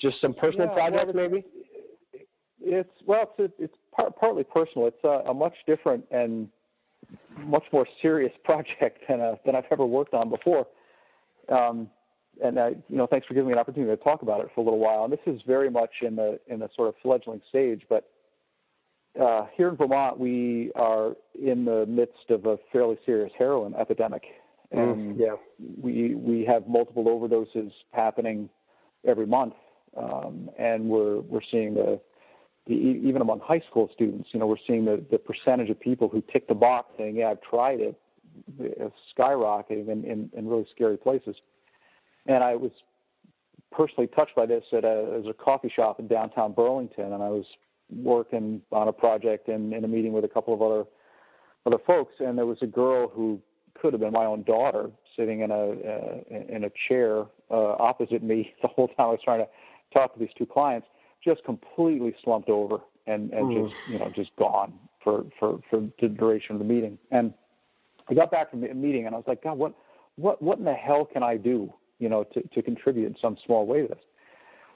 just 0.00 0.20
some 0.20 0.34
personal 0.34 0.66
yeah, 0.68 0.74
projects, 0.74 1.12
well, 1.14 1.28
maybe? 1.28 1.44
It's 2.60 2.90
well, 3.06 3.32
it's 3.38 3.54
it's 3.58 3.76
par- 3.94 4.10
partly 4.10 4.44
personal. 4.44 4.88
It's 4.88 5.04
a, 5.04 5.30
a 5.30 5.34
much 5.34 5.54
different 5.66 6.04
and 6.10 6.48
much 7.38 7.64
more 7.72 7.86
serious 8.02 8.32
project 8.44 9.02
than 9.08 9.20
a, 9.20 9.38
than 9.44 9.54
I've 9.54 9.66
ever 9.70 9.86
worked 9.86 10.14
on 10.14 10.28
before. 10.28 10.66
Um, 11.48 11.88
and 12.42 12.58
I, 12.58 12.68
you 12.88 12.96
know, 12.96 13.06
thanks 13.06 13.26
for 13.26 13.34
giving 13.34 13.48
me 13.48 13.52
an 13.54 13.58
opportunity 13.58 13.96
to 13.96 14.02
talk 14.02 14.22
about 14.22 14.40
it 14.40 14.48
for 14.54 14.60
a 14.60 14.64
little 14.64 14.78
while. 14.78 15.04
And 15.04 15.12
this 15.12 15.20
is 15.26 15.40
very 15.46 15.70
much 15.70 15.90
in 16.02 16.16
the 16.16 16.38
in 16.48 16.58
the 16.58 16.68
sort 16.74 16.88
of 16.88 16.94
fledgling 17.02 17.40
stage, 17.48 17.82
but 17.88 18.10
uh, 19.20 19.46
here 19.54 19.68
in 19.68 19.76
Vermont, 19.76 20.18
we 20.18 20.72
are 20.76 21.16
in 21.40 21.64
the 21.64 21.86
midst 21.86 22.30
of 22.30 22.46
a 22.46 22.58
fairly 22.72 22.98
serious 23.04 23.32
heroin 23.38 23.74
epidemic, 23.74 24.24
Mm, 24.74 24.92
and 24.92 25.18
yeah. 25.18 25.34
we 25.80 26.14
we 26.14 26.44
have 26.44 26.66
multiple 26.66 27.04
overdoses 27.04 27.72
happening 27.92 28.48
every 29.06 29.26
month, 29.26 29.54
um, 29.96 30.50
and 30.58 30.88
we're 30.88 31.20
we're 31.20 31.42
seeing 31.50 31.74
the, 31.74 32.00
the 32.66 32.74
even 32.74 33.22
among 33.22 33.40
high 33.40 33.60
school 33.60 33.88
students, 33.92 34.30
you 34.32 34.40
know, 34.40 34.46
we're 34.46 34.56
seeing 34.66 34.84
the 34.84 35.04
the 35.10 35.18
percentage 35.18 35.70
of 35.70 35.78
people 35.78 36.08
who 36.08 36.22
tick 36.32 36.48
the 36.48 36.54
box 36.54 36.92
saying, 36.98 37.16
"Yeah, 37.16 37.30
I've 37.30 37.42
tried 37.42 37.80
it," 37.80 38.00
uh, 38.60 38.88
skyrocketing 39.16 39.88
in, 39.88 40.04
in, 40.04 40.30
in 40.36 40.48
really 40.48 40.66
scary 40.70 40.96
places. 40.96 41.36
And 42.26 42.42
I 42.42 42.56
was 42.56 42.72
personally 43.70 44.08
touched 44.08 44.34
by 44.34 44.46
this 44.46 44.64
at 44.72 44.84
a, 44.84 45.16
as 45.20 45.28
a 45.28 45.32
coffee 45.32 45.68
shop 45.68 46.00
in 46.00 46.08
downtown 46.08 46.52
Burlington, 46.52 47.12
and 47.12 47.22
I 47.22 47.28
was 47.28 47.46
working 47.90 48.62
on 48.72 48.88
a 48.88 48.92
project 48.92 49.48
and 49.48 49.72
in 49.72 49.84
a 49.84 49.88
meeting 49.88 50.12
with 50.12 50.24
a 50.24 50.28
couple 50.28 50.54
of 50.54 50.62
other 50.62 50.84
other 51.66 51.82
folks, 51.84 52.14
and 52.20 52.38
there 52.38 52.46
was 52.46 52.58
a 52.62 52.66
girl 52.66 53.08
who 53.08 53.40
could 53.74 53.92
have 53.92 54.00
been 54.00 54.12
my 54.12 54.24
own 54.24 54.42
daughter 54.44 54.90
sitting 55.16 55.40
in 55.40 55.50
a 55.50 55.54
uh, 55.54 56.18
in 56.48 56.64
a 56.64 56.70
chair 56.88 57.24
uh, 57.50 57.72
opposite 57.78 58.22
me 58.22 58.54
the 58.62 58.68
whole 58.68 58.88
time 58.88 58.96
I 58.98 59.06
was 59.06 59.20
trying 59.22 59.40
to 59.40 59.48
talk 59.92 60.14
to 60.14 60.20
these 60.20 60.30
two 60.36 60.46
clients, 60.46 60.86
just 61.24 61.44
completely 61.44 62.14
slumped 62.22 62.48
over 62.48 62.78
and 63.06 63.32
and 63.32 63.50
Mm. 63.50 63.68
just 63.68 63.76
you 63.86 63.98
know 63.98 64.10
just 64.14 64.34
gone 64.36 64.74
for 65.02 65.24
for 65.38 65.60
for 65.70 65.88
the 66.00 66.08
duration 66.08 66.54
of 66.54 66.58
the 66.60 66.64
meeting. 66.64 66.98
And 67.10 67.32
I 68.08 68.14
got 68.14 68.30
back 68.30 68.50
from 68.50 68.60
the 68.60 68.72
meeting 68.72 69.06
and 69.06 69.14
I 69.14 69.18
was 69.18 69.26
like, 69.26 69.42
God, 69.42 69.58
what 69.58 69.74
what 70.16 70.40
what 70.42 70.58
in 70.58 70.64
the 70.64 70.74
hell 70.74 71.04
can 71.04 71.22
I 71.22 71.36
do 71.36 71.72
you 71.98 72.08
know 72.08 72.24
to 72.24 72.42
to 72.42 72.62
contribute 72.62 73.06
in 73.06 73.16
some 73.20 73.36
small 73.44 73.66
way 73.66 73.82
to 73.82 73.88
this? 73.88 74.04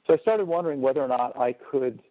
So 0.06 0.14
I 0.14 0.18
started 0.18 0.46
wondering 0.46 0.80
whether 0.80 1.02
or 1.02 1.08
not 1.08 1.36
I 1.38 1.52
could 1.52 2.02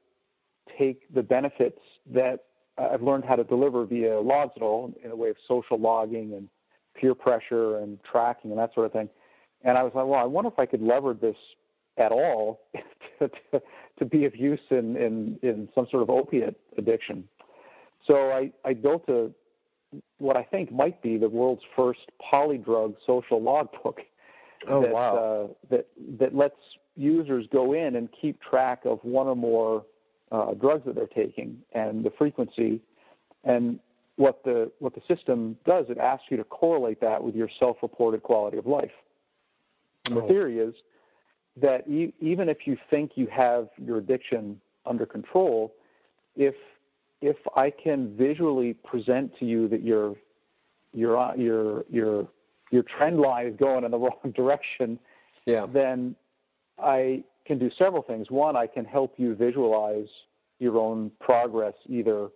take 0.78 1.14
the 1.14 1.24
benefits 1.24 1.80
that 2.12 2.46
I've 2.78 3.02
learned 3.02 3.26
how 3.26 3.36
to 3.36 3.44
deliver 3.44 3.86
via 3.86 4.12
LogsItAll 4.12 4.94
in 5.04 5.12
a 5.12 5.16
way 5.16 5.30
of 5.30 5.38
social 5.48 5.78
logging 5.78 6.34
and 6.34 6.48
peer 6.96 7.14
pressure 7.14 7.78
and 7.78 8.02
tracking 8.04 8.52
and 8.52 8.60
that 8.60 8.74
sort 8.74 8.86
of 8.86 8.94
thing. 8.94 9.10
And 9.64 9.78
I 9.78 9.84
was 9.84 9.92
like, 9.94 10.06
well, 10.06 10.20
I 10.20 10.26
wonder 10.26 10.50
if 10.50 10.60
I 10.60 10.66
could 10.66 10.82
leverage 10.82 11.20
this 11.20 11.36
at 11.98 12.12
all 12.12 12.62
to, 13.20 13.30
to, 13.52 13.62
to 14.00 14.06
be 14.06 14.26
of 14.26 14.36
use 14.36 14.62
in, 14.70 14.96
in, 14.96 15.38
in 15.42 15.70
some 15.76 15.88
sort 15.92 16.04
of 16.04 16.10
opiate 16.10 16.58
addiction. 16.78 17.26
So 18.06 18.32
I, 18.32 18.52
I 18.64 18.74
built 18.74 19.10
a 19.10 19.32
what 20.20 20.38
I 20.38 20.44
think 20.44 20.72
might 20.72 21.02
be 21.02 21.18
the 21.18 21.28
world's 21.28 21.64
first 21.76 22.12
polydrug 22.32 22.96
social 23.08 23.42
logbook 23.42 24.02
Oh 24.68 24.82
that, 24.82 24.92
wow. 24.92 25.16
uh, 25.16 25.48
that 25.70 25.88
that 26.20 26.36
lets 26.36 26.60
users 26.98 27.48
go 27.52 27.74
in 27.74 27.96
and 27.96 28.10
keep 28.12 28.42
track 28.42 28.82
of 28.84 29.00
one 29.04 29.28
or 29.28 29.36
more 29.36 29.86
uh, 30.32 30.54
drugs 30.54 30.86
that 30.86 30.96
they're 30.96 31.08
taking 31.08 31.58
and 31.74 32.04
the 32.04 32.12
frequency. 32.18 32.82
And 33.44 33.80
what 34.18 34.44
the 34.44 34.72
what 34.80 34.94
the 34.94 35.02
system 35.08 35.58
does, 35.66 35.86
it 35.90 35.98
asks 35.98 36.26
you 36.30 36.38
to 36.38 36.44
correlate 36.44 37.00
that 37.02 37.24
with 37.24 37.36
your 37.36 37.50
self-reported 37.60 38.22
quality 38.22 38.58
of 38.58 38.66
life. 38.66 38.92
And 40.06 40.18
the 40.18 40.22
Oh. 40.24 40.28
theory 40.28 40.60
is 40.60 40.76
that 41.58 41.88
e- 41.88 42.14
even 42.20 42.50
if 42.50 42.68
you 42.68 42.78
think 42.90 43.12
you 43.16 43.28
have 43.28 43.70
your 43.78 43.98
addiction 43.98 44.60
under 44.86 45.06
control, 45.06 45.74
if 46.36 46.56
if 47.22 47.38
I 47.56 47.70
can 47.70 48.16
visually 48.16 48.74
present 48.74 49.36
to 49.40 49.46
you 49.46 49.68
that 49.70 49.82
your 49.84 50.16
your 50.94 51.34
your 51.38 51.86
your 51.90 52.28
your 52.72 52.84
trend 52.84 53.20
line 53.20 53.48
is 53.48 53.56
going 53.56 53.84
in 53.84 53.92
the 53.92 53.98
wrong 54.06 54.34
direction, 54.36 55.00
yeah. 55.46 55.66
then 55.66 56.16
I 56.78 57.24
can 57.46 57.58
do 57.58 57.70
several 57.78 58.02
things. 58.02 58.30
One, 58.30 58.56
I 58.56 58.68
can 58.68 58.86
help 58.86 59.14
you 59.18 59.36
visualize 59.36 60.08
your 60.60 60.78
own 60.78 61.12
progress 61.20 61.74
either 61.88 62.30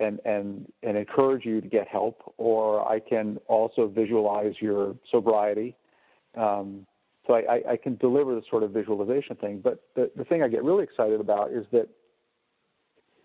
and 0.00 0.20
and 0.24 0.70
and 0.82 0.96
encourage 0.96 1.44
you 1.44 1.60
to 1.60 1.68
get 1.68 1.86
help, 1.86 2.34
or 2.36 2.86
I 2.88 2.98
can 3.00 3.38
also 3.46 3.86
visualize 3.86 4.54
your 4.60 4.96
sobriety. 5.10 5.76
Um, 6.36 6.86
so 7.26 7.34
I, 7.34 7.54
I, 7.54 7.62
I 7.72 7.76
can 7.76 7.96
deliver 7.96 8.34
the 8.34 8.42
sort 8.50 8.64
of 8.64 8.72
visualization 8.72 9.36
thing. 9.36 9.60
But 9.60 9.82
the, 9.94 10.10
the 10.16 10.24
thing 10.24 10.42
I 10.42 10.48
get 10.48 10.62
really 10.62 10.84
excited 10.84 11.20
about 11.20 11.52
is 11.52 11.64
that 11.72 11.88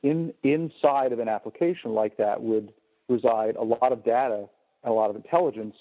in 0.04 0.34
inside 0.44 1.12
of 1.12 1.20
an 1.20 1.28
application 1.28 1.94
like 1.94 2.16
that 2.18 2.42
would 2.42 2.72
reside 3.10 3.56
a 3.56 3.64
lot 3.64 3.92
of 3.92 4.04
data 4.06 4.48
and 4.84 4.92
a 4.92 4.94
lot 4.94 5.10
of 5.10 5.16
intelligence 5.16 5.76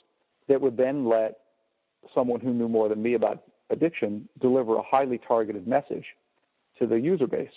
that 0.48 0.60
would 0.60 0.76
then 0.76 1.04
let 1.06 1.38
someone 2.14 2.40
who 2.40 2.52
knew 2.52 2.68
more 2.68 2.88
than 2.88 3.02
me 3.02 3.14
about 3.14 3.42
addiction 3.70 4.28
deliver 4.40 4.76
a 4.76 4.82
highly 4.82 5.18
targeted 5.18 5.66
message 5.66 6.04
to 6.78 6.86
the 6.86 6.98
user 6.98 7.26
base. 7.26 7.50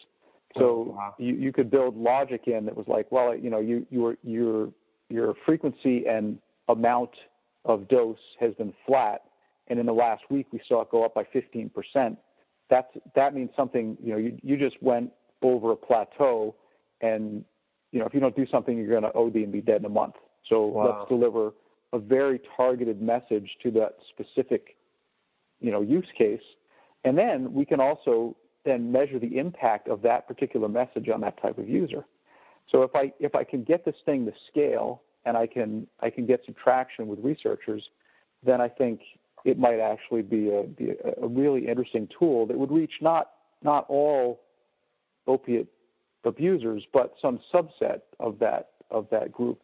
So 0.58 0.64
Oh, 0.64 0.94
wow. 0.96 1.16
you, 1.18 1.36
you 1.36 1.54
could 1.54 1.70
build 1.70 1.96
logic 1.96 2.48
in 2.48 2.66
that 2.66 2.76
was 2.76 2.88
like, 2.88 3.12
well, 3.12 3.36
you 3.36 3.50
know, 3.50 3.60
you, 3.60 3.86
your 3.90 4.18
your 4.24 4.70
your 5.10 5.34
frequency 5.46 6.08
and 6.08 6.38
amount 6.68 7.12
of 7.66 7.88
dose 7.88 8.20
has 8.40 8.54
been 8.56 8.74
flat, 8.86 9.22
and 9.68 9.80
in 9.80 9.86
the 9.86 9.94
last 9.94 10.24
week 10.30 10.48
we 10.52 10.60
saw 10.68 10.82
it 10.82 10.90
go 10.92 11.04
up 11.04 11.14
by 11.14 11.24
15%. 11.24 12.18
That's 12.70 12.88
that 13.16 13.34
means 13.34 13.52
something. 13.56 13.98
You 14.04 14.12
know, 14.14 14.18
you 14.18 14.38
you 14.42 14.58
just 14.58 14.82
went 14.82 15.12
over 15.42 15.72
a 15.72 15.76
plateau, 15.76 16.56
and 17.02 17.46
you 17.92 18.00
know, 18.00 18.06
if 18.06 18.14
you 18.14 18.20
don't 18.20 18.36
do 18.36 18.46
something, 18.48 18.78
you're 18.78 18.88
going 18.88 19.04
to 19.04 19.14
OD 19.14 19.36
and 19.36 19.52
be 19.52 19.62
dead 19.62 19.82
in 19.82 19.86
a 19.86 19.90
month. 19.90 20.16
So 20.48 20.66
Wow. 20.68 20.84
let's 21.00 21.10
deliver 21.10 21.54
a 21.94 22.00
very 22.00 22.40
targeted 22.58 23.02
message 23.02 23.58
to 23.64 23.72
that 23.72 23.98
specific, 24.10 24.76
you 25.62 25.72
know, 25.72 25.82
use 25.82 26.08
case, 26.18 26.42
and 27.04 27.18
then 27.18 27.54
we 27.54 27.66
can 27.66 27.80
also 27.80 28.36
then 28.64 28.92
measure 28.92 29.20
the 29.20 29.38
impact 29.38 29.88
of 29.88 30.02
that 30.02 30.28
particular 30.28 30.68
message 30.68 31.10
on 31.10 31.22
that 31.22 31.42
type 31.42 31.58
of 31.58 31.68
user. 31.68 32.06
So 32.68 32.84
if 32.84 32.96
I 32.96 33.14
if 33.20 33.36
I 33.36 33.44
can 33.44 33.64
get 33.64 33.86
this 33.86 33.96
thing 34.06 34.26
to 34.26 34.34
scale 34.48 35.02
and 35.26 35.36
I 35.38 35.48
can 35.48 35.88
I 36.00 36.10
can 36.10 36.26
get 36.26 36.44
some 36.46 36.56
traction 36.56 37.08
with 37.08 37.20
researchers, 37.20 37.90
then 38.44 38.62
I 38.62 38.68
think 38.68 39.02
it 39.46 39.58
might 39.58 39.80
actually 39.80 40.22
be 40.22 40.50
a 40.50 40.64
be 40.64 40.92
a, 40.92 41.24
a 41.26 41.28
really 41.28 41.68
interesting 41.68 42.08
tool 42.18 42.46
that 42.48 42.58
would 42.58 42.72
reach 42.72 43.00
not 43.02 43.32
not 43.64 43.86
all 43.90 44.42
opiate 45.28 45.68
abusers, 46.24 46.86
but 46.94 47.14
some 47.22 47.40
subset 47.54 48.02
of 48.20 48.38
that 48.40 48.70
of 48.90 49.08
that 49.10 49.32
group. 49.32 49.60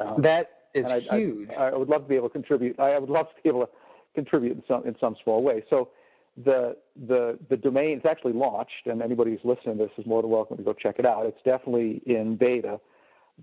Um, 0.00 0.22
That 0.22 0.50
is 0.74 0.86
I, 0.86 1.00
huge. 1.16 1.50
I, 1.50 1.68
I 1.68 1.76
would 1.76 1.88
love 1.88 2.02
to 2.02 2.08
be 2.08 2.16
able 2.16 2.28
to 2.28 2.32
contribute. 2.32 2.78
I 2.78 2.98
would 2.98 3.10
love 3.10 3.28
to 3.28 3.42
be 3.42 3.48
able 3.48 3.66
to 3.66 3.72
contribute 4.14 4.56
in 4.56 4.62
some 4.66 4.86
in 4.86 4.96
some 4.98 5.16
small 5.22 5.42
way. 5.42 5.62
So 5.70 5.90
the 6.44 6.76
the 7.06 7.38
the 7.48 7.56
domain 7.56 7.98
is 7.98 8.06
actually 8.06 8.32
launched, 8.32 8.86
and 8.86 9.02
anybody 9.02 9.32
who's 9.32 9.44
listening 9.44 9.78
to 9.78 9.84
this 9.84 9.92
is 9.98 10.06
more 10.06 10.22
than 10.22 10.30
welcome 10.30 10.56
to 10.56 10.62
go 10.62 10.72
check 10.72 10.98
it 10.98 11.06
out. 11.06 11.26
It's 11.26 11.42
definitely 11.44 12.02
in 12.06 12.36
beta, 12.36 12.80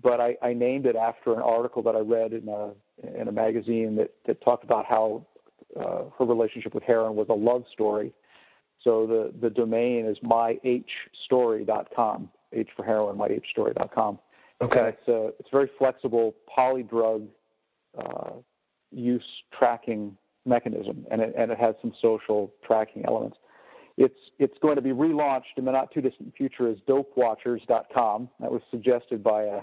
but 0.02 0.20
I, 0.20 0.36
I 0.42 0.52
named 0.52 0.86
it 0.86 0.96
after 0.96 1.32
an 1.34 1.40
article 1.40 1.82
that 1.82 1.94
I 1.94 2.00
read 2.00 2.32
in 2.32 2.48
a 2.48 2.72
in 3.20 3.28
a 3.28 3.32
magazine 3.32 3.94
that 3.96 4.12
that 4.26 4.40
talked 4.40 4.64
about 4.64 4.86
how 4.86 5.24
uh, 5.78 6.04
her 6.18 6.24
relationship 6.24 6.74
with 6.74 6.84
heroin 6.84 7.14
was 7.14 7.26
a 7.28 7.34
love 7.34 7.64
story. 7.70 8.14
So 8.80 9.06
the 9.06 9.32
the 9.40 9.50
domain 9.50 10.06
is 10.06 10.18
myhstory.com. 10.20 12.30
H 12.52 12.68
for 12.74 12.84
heroin, 12.84 13.18
myhstory.com. 13.18 14.18
And 14.60 14.72
okay. 14.72 14.88
it's 14.88 15.08
a 15.08 15.26
it's 15.38 15.48
a 15.52 15.56
very 15.56 15.70
flexible 15.78 16.34
polydrug 16.56 17.28
uh, 17.96 18.30
use 18.90 19.44
tracking 19.52 20.16
mechanism, 20.48 21.06
and 21.10 21.20
it, 21.20 21.34
and 21.36 21.50
it 21.50 21.58
has 21.58 21.74
some 21.80 21.92
social 22.00 22.52
tracking 22.64 23.04
elements. 23.06 23.38
It's 23.96 24.30
it's 24.38 24.56
going 24.58 24.76
to 24.76 24.82
be 24.82 24.90
relaunched 24.90 25.56
in 25.56 25.64
the 25.64 25.72
not 25.72 25.92
too 25.92 26.00
distant 26.00 26.34
future 26.36 26.68
as 26.68 26.78
dopewatchers.com. 26.88 28.28
That 28.40 28.50
was 28.50 28.62
suggested 28.70 29.22
by 29.22 29.42
a 29.42 29.60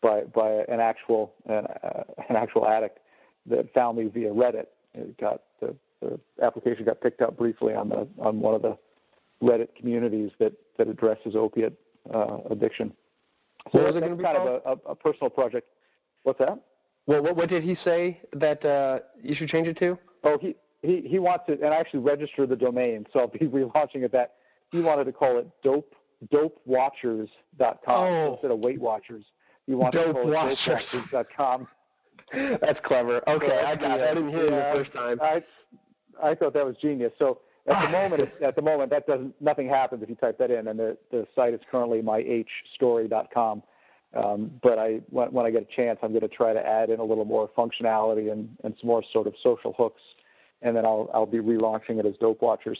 by 0.00 0.22
by 0.22 0.64
an 0.68 0.80
actual 0.80 1.34
an, 1.46 1.66
uh, 1.82 2.04
an 2.28 2.36
actual 2.36 2.66
addict 2.66 3.00
that 3.46 3.72
found 3.74 3.98
me 3.98 4.04
via 4.04 4.30
Reddit. 4.30 4.66
It 4.94 5.18
got 5.18 5.42
the, 5.60 5.74
the 6.00 6.20
application 6.42 6.84
got 6.84 7.00
picked 7.00 7.20
up 7.20 7.36
briefly 7.36 7.74
on 7.74 7.88
the 7.88 8.06
on 8.18 8.40
one 8.40 8.54
of 8.54 8.62
the 8.62 8.78
Reddit 9.42 9.74
communities 9.76 10.30
that 10.38 10.52
that 10.78 10.88
addresses 10.88 11.34
opiate 11.34 11.74
uh, 12.12 12.38
addiction. 12.50 12.92
So 13.72 13.78
What 13.78 13.86
was 13.86 13.96
it 13.96 14.00
gonna 14.00 14.16
be 14.16 14.22
kind 14.22 14.36
of 14.36 14.46
a, 14.46 14.70
a, 14.70 14.92
a 14.92 14.94
personal 14.94 15.30
project. 15.30 15.68
What's 16.22 16.38
that? 16.38 16.58
Well, 17.06 17.22
what, 17.22 17.36
what 17.36 17.48
did 17.48 17.62
he 17.62 17.76
say 17.84 18.20
that 18.32 18.64
uh, 18.64 19.00
you 19.22 19.34
should 19.34 19.48
change 19.48 19.68
it 19.68 19.78
to? 19.78 19.98
Oh, 20.24 20.38
he, 20.40 20.56
he, 20.82 21.02
he 21.06 21.18
wants 21.18 21.44
it, 21.48 21.60
and 21.60 21.72
I 21.72 21.76
actually 21.76 22.00
registered 22.00 22.48
the 22.48 22.56
domain, 22.56 23.06
so 23.12 23.20
I'll 23.20 23.26
be 23.28 23.38
relaunching 23.46 24.02
it. 24.02 24.12
That 24.12 24.34
he 24.70 24.80
wanted 24.80 25.04
to 25.04 25.12
call 25.12 25.38
it 25.38 25.46
dope 25.62 25.94
dopewatchers.com 26.32 27.78
Oh. 27.86 28.32
instead 28.32 28.50
of 28.50 28.58
Weight 28.60 28.80
Watchers. 28.80 29.24
He 29.66 29.74
wanted 29.74 29.98
Dope 29.98 30.06
to 30.08 30.12
call 30.22 30.32
it 30.32 30.34
Watchers. 30.34 30.82
dopewatchers.com. 30.92 31.68
That's 32.60 32.80
clever. 32.84 33.28
Okay, 33.28 33.48
so, 33.48 33.54
I 33.54 33.76
got. 33.76 34.00
Yeah, 34.00 34.06
I 34.10 34.14
didn't 34.14 34.30
hear 34.30 34.50
yeah, 34.50 34.70
it 34.70 34.72
the 34.72 34.78
first 34.84 34.92
time. 34.92 35.18
I 35.20 35.42
I 36.22 36.34
thought 36.34 36.54
that 36.54 36.64
was 36.64 36.76
genius. 36.80 37.12
So 37.18 37.40
at 37.66 37.84
the 37.84 37.90
moment, 37.98 38.30
at 38.42 38.56
the 38.56 38.62
moment, 38.62 38.90
that 38.90 39.06
doesn't 39.06 39.34
nothing 39.42 39.68
happens 39.68 40.02
if 40.02 40.08
you 40.08 40.14
type 40.14 40.38
that 40.38 40.50
in, 40.50 40.68
and 40.68 40.78
the 40.78 40.96
the 41.10 41.26
site 41.34 41.54
is 41.54 41.60
currently 41.70 42.00
myhstory.com. 42.02 43.62
Um, 44.14 44.50
but 44.62 44.78
I 44.78 45.00
when, 45.10 45.28
when 45.32 45.46
I 45.46 45.50
get 45.50 45.62
a 45.62 45.76
chance, 45.76 45.98
I'm 46.02 46.10
going 46.10 46.22
to 46.22 46.28
try 46.28 46.52
to 46.52 46.64
add 46.64 46.90
in 46.90 47.00
a 47.00 47.04
little 47.04 47.24
more 47.24 47.50
functionality 47.56 48.30
and 48.30 48.48
and 48.64 48.74
some 48.80 48.88
more 48.88 49.02
sort 49.12 49.26
of 49.26 49.34
social 49.42 49.74
hooks, 49.76 50.02
and 50.62 50.76
then 50.76 50.84
I'll 50.84 51.10
I'll 51.12 51.26
be 51.26 51.38
relaunching 51.38 51.98
it 51.98 52.06
as 52.06 52.14
Dope 52.18 52.42
Watchers. 52.42 52.78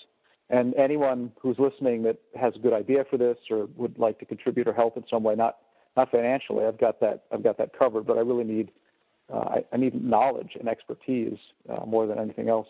And 0.50 0.74
anyone 0.74 1.32
who's 1.40 1.58
listening 1.58 2.02
that 2.02 2.18
has 2.36 2.54
a 2.54 2.58
good 2.58 2.74
idea 2.74 3.04
for 3.08 3.16
this 3.16 3.38
or 3.50 3.66
would 3.76 3.98
like 3.98 4.18
to 4.18 4.26
contribute 4.26 4.68
or 4.68 4.74
help 4.74 4.96
in 4.96 5.04
some 5.08 5.22
way, 5.22 5.34
not 5.34 5.58
not 5.96 6.10
financially, 6.10 6.66
I've 6.66 6.78
got 6.78 7.00
that 7.00 7.24
I've 7.32 7.42
got 7.42 7.58
that 7.58 7.76
covered. 7.76 8.06
But 8.06 8.18
I 8.18 8.20
really 8.20 8.44
need 8.44 8.70
uh, 9.32 9.38
I, 9.38 9.64
I 9.72 9.76
need 9.76 10.02
knowledge 10.02 10.56
and 10.58 10.68
expertise 10.68 11.38
uh, 11.68 11.84
more 11.86 12.06
than 12.06 12.18
anything 12.18 12.48
else. 12.48 12.68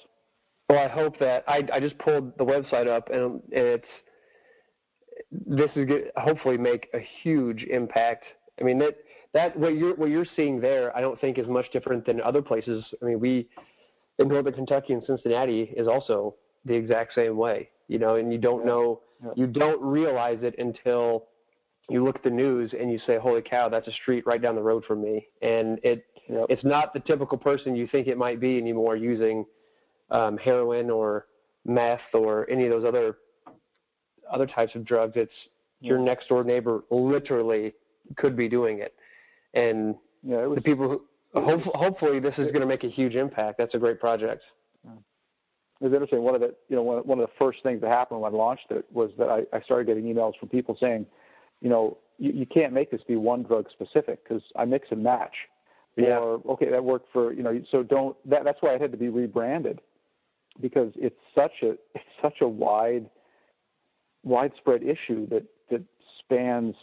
Well, 0.68 0.78
I 0.78 0.88
hope 0.88 1.18
that 1.18 1.44
I, 1.46 1.62
I 1.72 1.80
just 1.80 1.98
pulled 1.98 2.36
the 2.38 2.44
website 2.44 2.88
up 2.88 3.10
and, 3.10 3.42
it's 3.50 3.84
this 5.30 5.70
is 5.76 5.86
good, 5.86 6.10
hopefully 6.16 6.56
make 6.56 6.88
a 6.94 7.00
huge 7.22 7.64
impact. 7.64 8.24
I 8.60 8.64
mean 8.64 8.78
that 8.78 8.96
that 9.32 9.58
what 9.58 9.74
you're 9.74 9.94
what 9.96 10.10
you're 10.10 10.26
seeing 10.36 10.60
there, 10.60 10.96
I 10.96 11.00
don't 11.00 11.20
think 11.20 11.38
is 11.38 11.48
much 11.48 11.70
different 11.72 12.06
than 12.06 12.20
other 12.20 12.40
places. 12.40 12.84
I 13.02 13.04
mean, 13.04 13.20
we 13.20 13.48
in 14.18 14.28
Northern 14.28 14.54
Kentucky 14.54 14.92
and 14.92 15.02
Cincinnati 15.04 15.72
is 15.76 15.88
also 15.88 16.36
the 16.64 16.74
exact 16.74 17.14
same 17.14 17.36
way, 17.36 17.68
you 17.88 17.98
know, 17.98 18.14
and 18.14 18.32
you 18.32 18.38
don't 18.38 18.64
know, 18.64 19.00
yeah. 19.22 19.32
you 19.36 19.46
don't 19.46 19.82
realize 19.82 20.38
it 20.42 20.54
until 20.58 21.26
you 21.90 22.02
look 22.02 22.16
at 22.16 22.22
the 22.22 22.30
news 22.30 22.72
and 22.78 22.90
you 22.90 22.98
say, 23.06 23.18
"Holy 23.18 23.42
cow, 23.42 23.68
that's 23.68 23.88
a 23.88 23.92
street 23.92 24.24
right 24.24 24.40
down 24.40 24.54
the 24.54 24.62
road 24.62 24.84
from 24.84 25.02
me," 25.02 25.26
and 25.42 25.78
it 25.82 26.06
yep. 26.28 26.46
it's 26.48 26.64
not 26.64 26.94
the 26.94 27.00
typical 27.00 27.36
person 27.36 27.74
you 27.74 27.88
think 27.88 28.06
it 28.06 28.16
might 28.16 28.40
be 28.40 28.56
anymore 28.56 28.96
using 28.96 29.44
um, 30.10 30.38
heroin 30.38 30.90
or 30.90 31.26
meth 31.66 32.14
or 32.14 32.48
any 32.48 32.66
of 32.66 32.70
those 32.70 32.84
other 32.84 33.16
other 34.32 34.46
types 34.46 34.74
of 34.76 34.84
drugs. 34.84 35.14
It's 35.16 35.32
your 35.80 35.98
next 35.98 36.28
door 36.28 36.44
neighbor 36.44 36.84
literally 36.90 37.74
could 38.16 38.36
be 38.36 38.48
doing 38.48 38.80
it, 38.80 38.94
and 39.54 39.94
yeah, 40.22 40.42
it 40.42 40.48
was, 40.48 40.56
the 40.56 40.62
people 40.62 40.88
who. 40.88 41.02
Hopefully, 41.40 41.72
hopefully, 41.74 42.20
this 42.20 42.34
is 42.38 42.46
going 42.52 42.60
to 42.60 42.66
make 42.66 42.84
a 42.84 42.88
huge 42.88 43.16
impact. 43.16 43.58
That's 43.58 43.74
a 43.74 43.78
great 43.78 43.98
project. 43.98 44.44
Yeah. 44.84 44.92
It 45.80 45.84
was 45.84 45.92
interesting. 45.92 46.22
One 46.22 46.36
of 46.36 46.40
the, 46.40 46.54
you 46.68 46.76
know, 46.76 46.82
one, 46.82 46.98
one 46.98 47.18
of 47.18 47.26
the 47.26 47.32
first 47.38 47.62
things 47.64 47.80
that 47.80 47.90
happened 47.90 48.20
when 48.20 48.32
I 48.32 48.36
launched 48.36 48.70
it 48.70 48.86
was 48.92 49.10
that 49.18 49.28
I, 49.28 49.42
I 49.52 49.60
started 49.60 49.88
getting 49.88 50.04
emails 50.04 50.38
from 50.38 50.48
people 50.48 50.76
saying, 50.78 51.06
you 51.60 51.68
know, 51.68 51.98
you, 52.18 52.32
you 52.32 52.46
can't 52.46 52.72
make 52.72 52.90
this 52.90 53.02
be 53.02 53.16
one 53.16 53.42
drug 53.42 53.68
specific 53.70 54.22
because 54.22 54.42
I 54.54 54.64
mix 54.64 54.88
and 54.92 55.02
match. 55.02 55.34
Yeah. 55.96 56.18
Or 56.18 56.40
okay, 56.52 56.70
that 56.70 56.84
worked 56.84 57.12
for 57.12 57.32
you 57.32 57.42
know. 57.42 57.60
So 57.70 57.82
don't. 57.82 58.16
That, 58.28 58.44
that's 58.44 58.60
why 58.60 58.70
it 58.70 58.80
had 58.80 58.92
to 58.92 58.98
be 58.98 59.08
rebranded 59.08 59.80
because 60.60 60.92
it's 60.96 61.18
such 61.34 61.62
a 61.62 61.70
it's 61.94 62.04
such 62.22 62.40
a 62.40 62.48
wide 62.48 63.08
widespread 64.22 64.82
issue 64.82 65.26
that 65.28 65.44
that 65.70 65.82
spans 66.18 66.74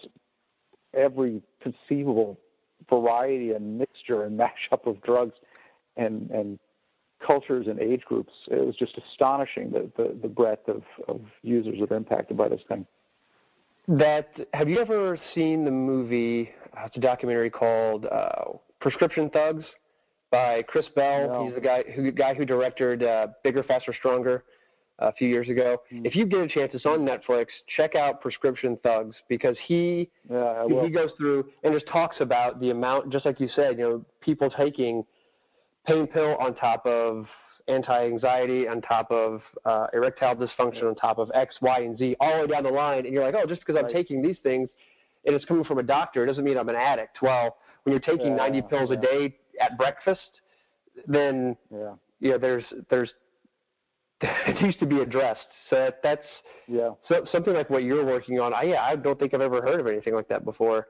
every 0.93 1.41
conceivable 1.61 2.39
variety 2.89 3.51
and 3.51 3.77
mixture 3.77 4.23
and 4.23 4.39
mashup 4.71 4.85
of 4.85 5.01
drugs 5.01 5.33
and 5.97 6.29
and 6.31 6.59
cultures 7.25 7.67
and 7.67 7.79
age 7.79 8.01
groups. 8.05 8.33
It 8.47 8.65
was 8.65 8.75
just 8.75 8.97
astonishing 8.97 9.71
the 9.71 9.91
the, 9.97 10.15
the 10.21 10.27
breadth 10.27 10.67
of, 10.67 10.83
of 11.07 11.21
users 11.43 11.79
that 11.79 11.91
are 11.91 11.97
impacted 11.97 12.37
by 12.37 12.49
this 12.49 12.61
thing. 12.67 12.85
That 13.87 14.29
have 14.53 14.69
you 14.69 14.79
ever 14.79 15.19
seen 15.33 15.65
the 15.65 15.71
movie? 15.71 16.51
Uh, 16.77 16.85
it's 16.85 16.97
a 16.97 16.99
documentary 16.99 17.49
called 17.49 18.05
uh, 18.05 18.53
Prescription 18.79 19.29
Thugs 19.29 19.65
by 20.29 20.63
Chris 20.63 20.85
Bell. 20.95 21.27
No. 21.27 21.45
He's 21.45 21.55
the 21.55 21.61
guy 21.61 21.83
who 21.95 22.11
guy 22.11 22.33
who 22.33 22.45
directed 22.45 23.03
uh, 23.03 23.27
Bigger, 23.43 23.63
Faster, 23.63 23.93
Stronger 23.93 24.43
a 25.01 25.11
few 25.13 25.27
years 25.27 25.49
ago. 25.49 25.81
Mm. 25.91 26.05
If 26.05 26.15
you 26.15 26.25
get 26.25 26.41
a 26.41 26.47
chance, 26.47 26.71
it's 26.73 26.85
on 26.85 26.99
Netflix. 26.99 27.47
Check 27.75 27.95
out 27.95 28.21
Prescription 28.21 28.77
Thugs 28.83 29.15
because 29.27 29.57
he 29.65 30.09
yeah, 30.29 30.65
he, 30.83 30.89
goes 30.89 31.11
through 31.17 31.49
and 31.63 31.73
just 31.73 31.87
talks 31.87 32.17
about 32.19 32.59
the 32.59 32.69
amount, 32.69 33.11
just 33.11 33.25
like 33.25 33.39
you 33.39 33.47
said, 33.47 33.77
you 33.77 33.83
know, 33.83 34.05
people 34.21 34.49
taking 34.49 35.03
pain 35.85 36.07
pill 36.07 36.35
on 36.39 36.55
top 36.55 36.85
of 36.85 37.25
anti-anxiety, 37.67 38.67
on 38.67 38.81
top 38.81 39.09
of 39.11 39.41
uh, 39.65 39.87
erectile 39.93 40.35
dysfunction, 40.35 40.83
on 40.83 40.95
top 40.95 41.17
of 41.17 41.31
X, 41.33 41.55
Y, 41.61 41.79
and 41.79 41.97
Z, 41.97 42.15
all 42.19 42.41
the 42.41 42.47
way 42.47 42.47
down 42.47 42.63
the 42.63 42.69
line, 42.69 43.05
and 43.05 43.13
you're 43.13 43.23
like, 43.23 43.35
oh, 43.35 43.45
just 43.45 43.65
because 43.65 43.81
I'm 43.81 43.91
taking 43.91 44.21
these 44.21 44.37
things 44.43 44.69
and 45.25 45.35
it's 45.35 45.45
coming 45.45 45.63
from 45.63 45.77
a 45.77 45.83
doctor 45.83 46.23
it 46.23 46.27
doesn't 46.27 46.43
mean 46.43 46.57
I'm 46.57 46.69
an 46.69 46.75
addict. 46.75 47.21
Well, 47.21 47.57
when 47.83 47.93
you're 47.93 47.99
taking 47.99 48.31
yeah, 48.31 48.47
90 48.47 48.61
pills 48.63 48.89
yeah. 48.89 48.97
a 48.97 49.01
day 49.01 49.35
at 49.59 49.77
breakfast, 49.77 50.41
then 51.07 51.55
yeah. 51.71 51.93
you 52.19 52.31
know 52.31 52.37
there's 52.37 52.63
there's 52.89 53.11
it 54.47 54.61
needs 54.61 54.77
to 54.77 54.85
be 54.85 54.99
addressed. 54.99 55.47
So 55.69 55.91
that's 56.03 56.25
yeah. 56.67 56.91
So 57.07 57.25
something 57.31 57.53
like 57.53 57.69
what 57.69 57.83
you're 57.83 58.05
working 58.05 58.39
on. 58.39 58.53
I 58.53 58.63
yeah, 58.63 58.83
I 58.83 58.95
don't 58.95 59.19
think 59.19 59.33
I've 59.33 59.41
ever 59.41 59.61
heard 59.61 59.79
of 59.79 59.87
anything 59.87 60.13
like 60.13 60.27
that 60.29 60.45
before. 60.45 60.87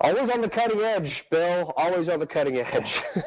Always 0.00 0.30
on 0.32 0.42
the 0.42 0.48
cutting 0.48 0.80
edge, 0.80 1.10
Bill. 1.30 1.72
Always 1.76 2.08
on 2.08 2.20
the 2.20 2.26
cutting 2.26 2.56
edge. 2.56 2.82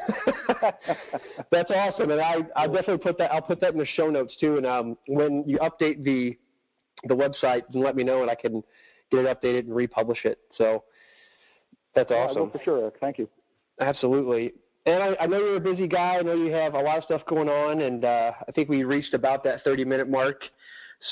that's 1.50 1.70
awesome, 1.70 2.10
and 2.10 2.20
I 2.20 2.36
I 2.54 2.66
definitely 2.66 2.98
put 2.98 3.18
that. 3.18 3.32
I'll 3.32 3.42
put 3.42 3.60
that 3.60 3.72
in 3.72 3.78
the 3.78 3.86
show 3.86 4.08
notes 4.08 4.36
too. 4.38 4.56
And 4.56 4.66
um, 4.66 4.96
when 5.08 5.44
you 5.46 5.58
update 5.58 6.04
the 6.04 6.36
the 7.04 7.14
website, 7.14 7.62
let 7.72 7.96
me 7.96 8.04
know, 8.04 8.22
and 8.22 8.30
I 8.30 8.34
can 8.34 8.62
get 9.10 9.24
it 9.24 9.40
updated 9.40 9.60
and 9.60 9.74
republish 9.74 10.24
it. 10.24 10.38
So 10.56 10.84
that's 11.94 12.10
awesome. 12.10 12.44
Yeah, 12.44 12.58
for 12.58 12.64
sure, 12.64 12.78
Eric. 12.78 12.94
Thank 13.00 13.18
you. 13.18 13.28
Absolutely. 13.80 14.52
And 14.86 15.02
I, 15.02 15.16
I 15.20 15.26
know 15.26 15.38
you're 15.38 15.56
a 15.56 15.60
busy 15.60 15.86
guy. 15.86 16.16
I 16.18 16.22
know 16.22 16.34
you 16.34 16.52
have 16.52 16.74
a 16.74 16.80
lot 16.80 16.98
of 16.98 17.04
stuff 17.04 17.22
going 17.28 17.48
on, 17.48 17.82
and 17.82 18.04
uh, 18.04 18.32
I 18.48 18.52
think 18.52 18.68
we 18.68 18.84
reached 18.84 19.14
about 19.14 19.44
that 19.44 19.62
30 19.62 19.84
minute 19.84 20.08
mark. 20.08 20.42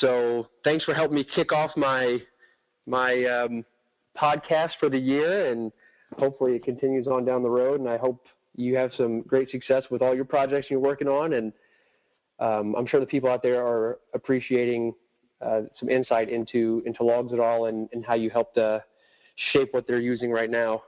So 0.00 0.48
thanks 0.64 0.85
for 0.85 0.94
helping 0.94 1.16
me 1.16 1.26
kick 1.35 1.52
off 1.52 1.70
my 1.76 2.18
my 2.87 3.24
um, 3.24 3.64
podcast 4.20 4.70
for 4.81 4.88
the 4.88 4.98
year, 4.98 5.50
and 5.50 5.70
hopefully 6.18 6.57
it 6.57 6.64
continues 6.64 7.07
on 7.07 7.24
down 7.24 7.42
the 7.42 7.50
road. 7.50 7.81
And 7.81 7.88
I 7.88 7.98
hope 7.98 8.24
you 8.57 8.76
have 8.76 8.90
some 8.96 9.22
great 9.22 9.50
success 9.50 9.85
with 9.90 10.02
all 10.02 10.14
your 10.14 10.24
projects 10.24 10.68
you're 10.70 10.81
working 10.81 11.09
on. 11.09 11.35
And 11.35 11.52
um, 12.40 12.74
I'm 12.76 12.87
sure 12.87 13.00
the 13.00 13.07
people 13.07 13.31
out 13.31 13.42
there 13.42 13.64
are 13.64 13.98
appreciating 14.14 14.94
uh, 15.40 15.62
some 15.78 15.88
insight 15.88 16.28
into 16.28 16.83
into 16.87 17.04
Logs 17.04 17.33
It 17.33 17.40
All 17.40 17.66
and, 17.66 17.88
and 17.92 18.04
how 18.04 18.14
you 18.14 18.31
helped 18.31 18.59
uh, 18.59 18.81
shape 19.52 19.72
what 19.72 19.87
they're 19.87 20.00
using 20.00 20.31
right 20.31 20.50
now. 20.50 20.83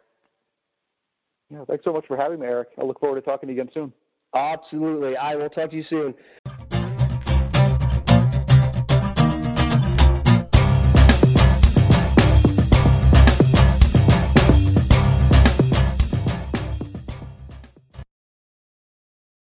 Yeah, 1.50 1.64
thanks 1.68 1.84
so 1.84 1.92
much 1.92 2.06
for 2.06 2.16
having 2.16 2.40
me, 2.40 2.46
Eric. 2.46 2.68
I 2.80 2.84
look 2.84 3.00
forward 3.00 3.16
to 3.16 3.28
talking 3.28 3.48
to 3.48 3.54
you 3.54 3.60
again 3.60 3.72
soon. 3.74 3.92
Absolutely. 4.34 5.16
I 5.16 5.34
will 5.34 5.48
talk 5.48 5.70
to 5.70 5.76
you 5.76 5.82
soon. 5.82 6.14